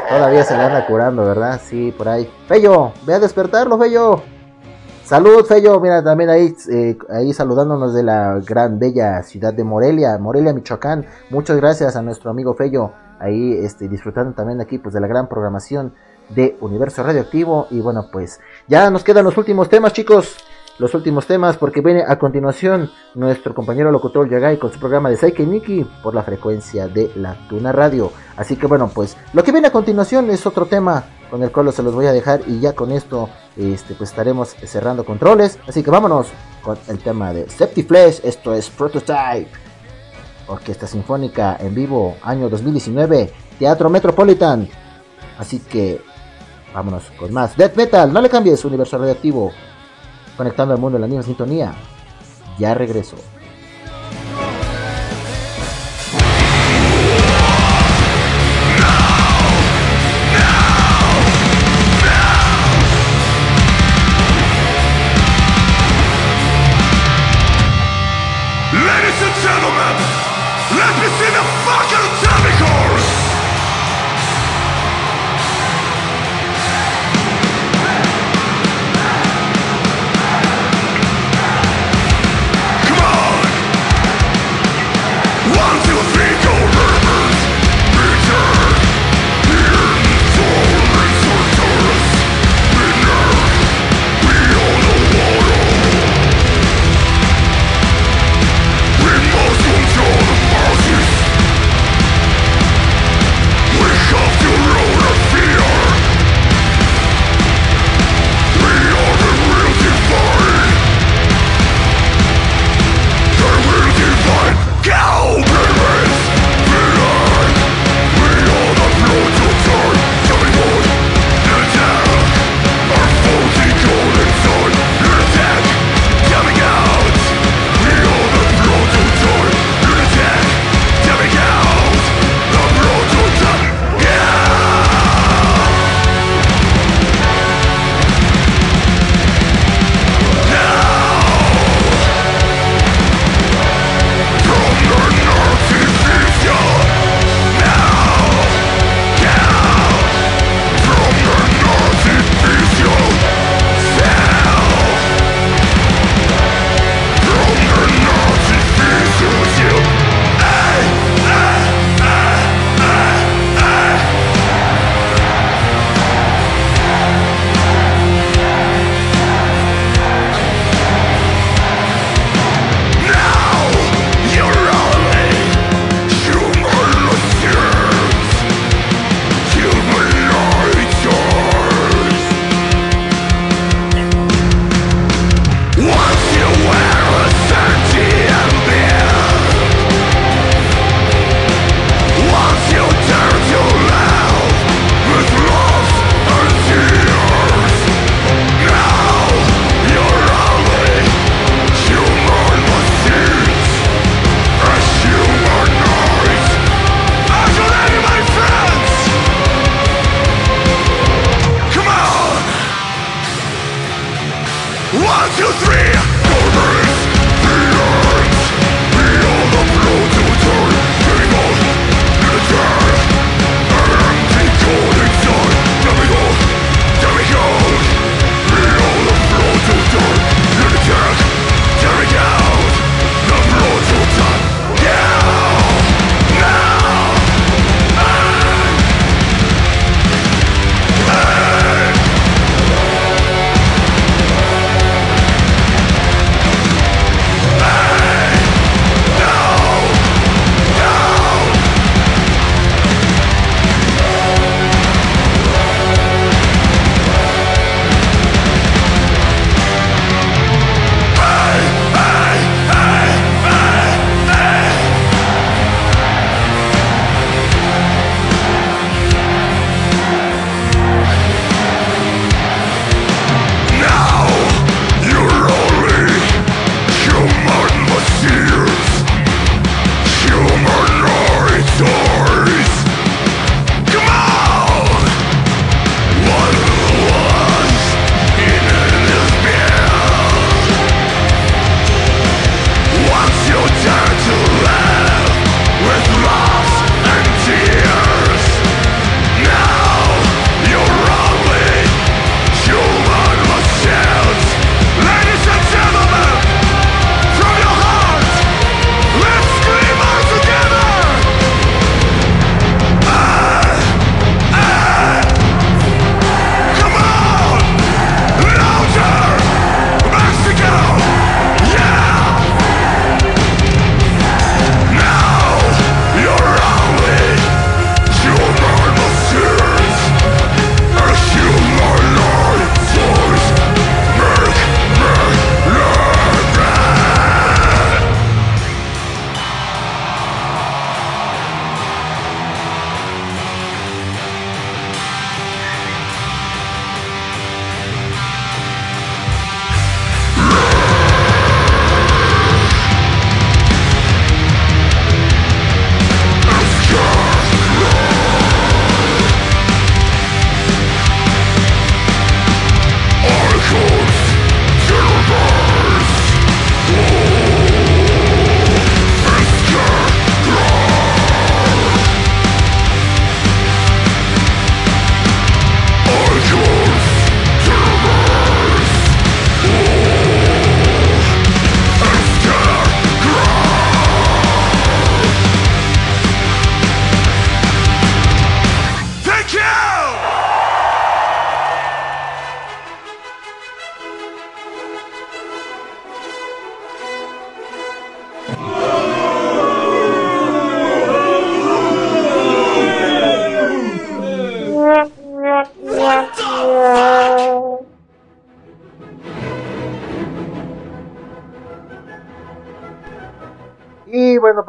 [0.09, 1.59] Todavía se le anda curando, ¿verdad?
[1.63, 2.31] Sí, por ahí.
[2.47, 4.21] Fello, ve a despertarlo, Fello.
[5.13, 5.79] Salud, Fello.
[5.79, 11.05] Mira, también ahí, eh, ahí saludándonos de la gran, bella ciudad de Morelia, Morelia, Michoacán.
[11.29, 12.93] Muchas gracias a nuestro amigo Fello.
[13.19, 15.93] Ahí este, disfrutando también aquí pues de la gran programación
[16.29, 17.67] de Universo Radioactivo.
[17.69, 20.35] Y bueno, pues ya nos quedan los últimos temas, chicos.
[20.79, 25.17] Los últimos temas, porque viene a continuación nuestro compañero locutor Yagai con su programa de
[25.17, 28.11] Saike Nikki por la frecuencia de la Tuna Radio.
[28.35, 31.03] Así que bueno, pues lo que viene a continuación es otro tema
[31.33, 33.27] con el cual se los voy a dejar y ya con esto
[33.57, 35.57] este, pues estaremos cerrando controles.
[35.67, 36.27] Así que vámonos
[36.61, 38.21] con el tema de Septiflesh.
[38.23, 39.49] Esto es Prototype.
[40.47, 44.69] Orquesta Sinfónica en vivo, año 2019, Teatro Metropolitan.
[45.39, 46.01] Así que
[46.71, 48.13] vámonos con más Death Metal.
[48.13, 49.51] No le cambies, Universo Radioactivo.
[50.37, 51.73] Conectando al mundo en la misma sintonía.
[52.59, 53.15] Ya regreso.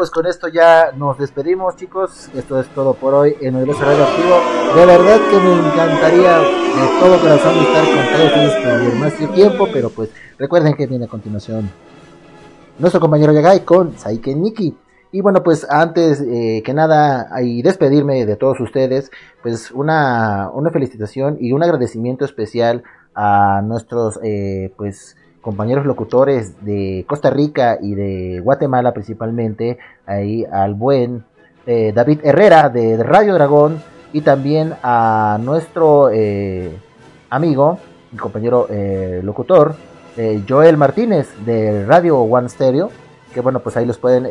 [0.04, 2.28] Pues con esto ya nos despedimos, chicos.
[2.34, 4.76] Esto es todo por hoy en el Radio Activo.
[4.76, 9.88] De verdad que me encantaría de todo corazón estar con todos ustedes más tiempo, pero
[9.88, 11.70] pues recuerden que viene a continuación
[12.78, 14.76] nuestro compañero Yagai con Saiken Nikki.
[15.10, 19.10] Y bueno, pues antes eh, que nada y despedirme de todos ustedes,
[19.42, 22.82] pues una, una felicitación y un agradecimiento especial
[23.14, 30.72] a nuestros eh, pues compañeros locutores de Costa Rica y de Guatemala principalmente, ahí al
[30.72, 31.24] buen
[31.66, 33.82] eh, David Herrera de, Radio Dragón
[34.14, 36.74] y también a nuestro eh,
[37.28, 37.78] amigo
[38.10, 39.76] y compañero eh, locutor
[40.48, 42.88] Joel Martínez de Radio One Stereo,
[43.34, 44.26] que bueno, pues ahí los pueden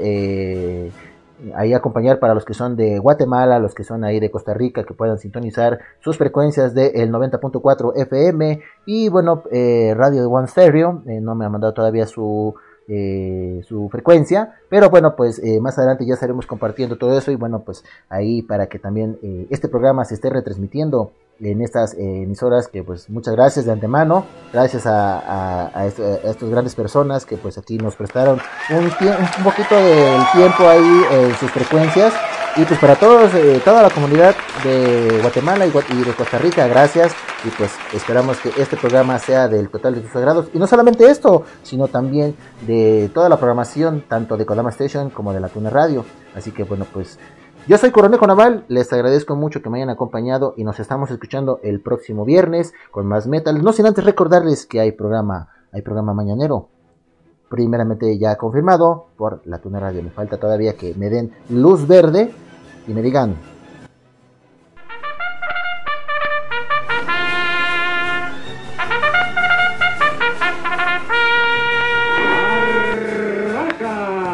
[1.55, 4.83] ahí acompañar para los que son de Guatemala, los que son ahí de Costa Rica,
[4.83, 11.03] que puedan sintonizar sus frecuencias del 90.4 FM y bueno, eh, Radio de One Stereo,
[11.07, 12.55] eh, no me ha mandado todavía su,
[12.87, 17.63] eh, su frecuencia, pero bueno, pues más adelante ya estaremos compartiendo todo eso y bueno,
[17.65, 19.17] pues ahí para que también
[19.49, 21.11] este programa se esté retransmitiendo
[21.43, 27.25] en estas emisoras que pues muchas gracias de antemano, gracias a, a, estas grandes personas
[27.25, 28.39] que pues aquí nos prestaron
[28.69, 32.13] un, un poquito del tiempo ahí en sus frecuencias.
[32.55, 37.11] Y pues para todos, eh, toda la comunidad de Guatemala y, de Costa Rica, gracias.
[37.43, 40.49] Y pues esperamos que este programa sea del total de sus sagrados.
[40.53, 45.33] Y no solamente esto, sino también de toda la programación tanto de Kodama Station como
[45.33, 46.05] de la Tuna Radio,
[46.35, 47.17] así que bueno pues
[47.67, 51.59] yo soy Coronel Naval, les agradezco mucho que me hayan acompañado y nos estamos escuchando
[51.63, 53.63] el próximo viernes con más metal.
[53.63, 56.69] No sin antes recordarles que hay programa hay programa mañanero.
[57.49, 60.03] Primeramente ya confirmado por la Tuna Radio.
[60.03, 62.31] Me falta todavía que me den luz verde
[62.87, 63.35] y me digan.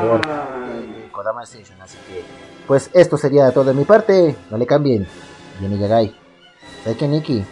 [0.02, 0.22] Por
[1.12, 1.82] Kodama Station.
[1.82, 2.24] Así que,
[2.70, 4.36] pues esto sería todo de mi parte.
[4.52, 5.08] No le cambien.
[5.60, 6.16] Viene Yagai.
[6.84, 7.44] ¿Sabes qué, Nikki?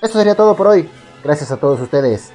[0.00, 0.88] Esto sería todo por hoy.
[1.22, 2.32] Gracias a todos ustedes.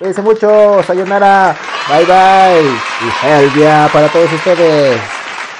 [0.00, 0.82] Cuídense mucho.
[0.82, 1.56] Sayonara.
[1.88, 2.66] Bye bye.
[2.66, 5.00] Y Helvia para todos ustedes.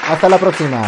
[0.09, 0.82] Hasta la próxima.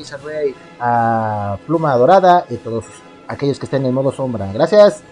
[0.00, 2.86] A Giza Rey, a Pluma Dorada y todos
[3.28, 4.50] aquellos que estén en modo sombra.
[4.50, 5.02] Gracias.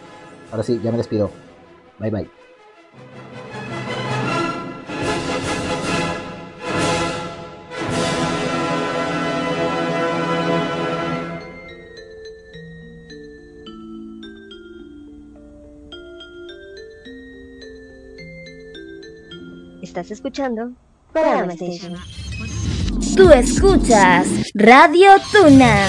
[0.50, 1.30] Ahora sí, ya me despido.
[1.98, 2.30] Bye bye.
[19.82, 20.72] Estás escuchando
[21.12, 21.94] Kodama Station.
[23.18, 25.88] Tú escuchas Radio Tuna.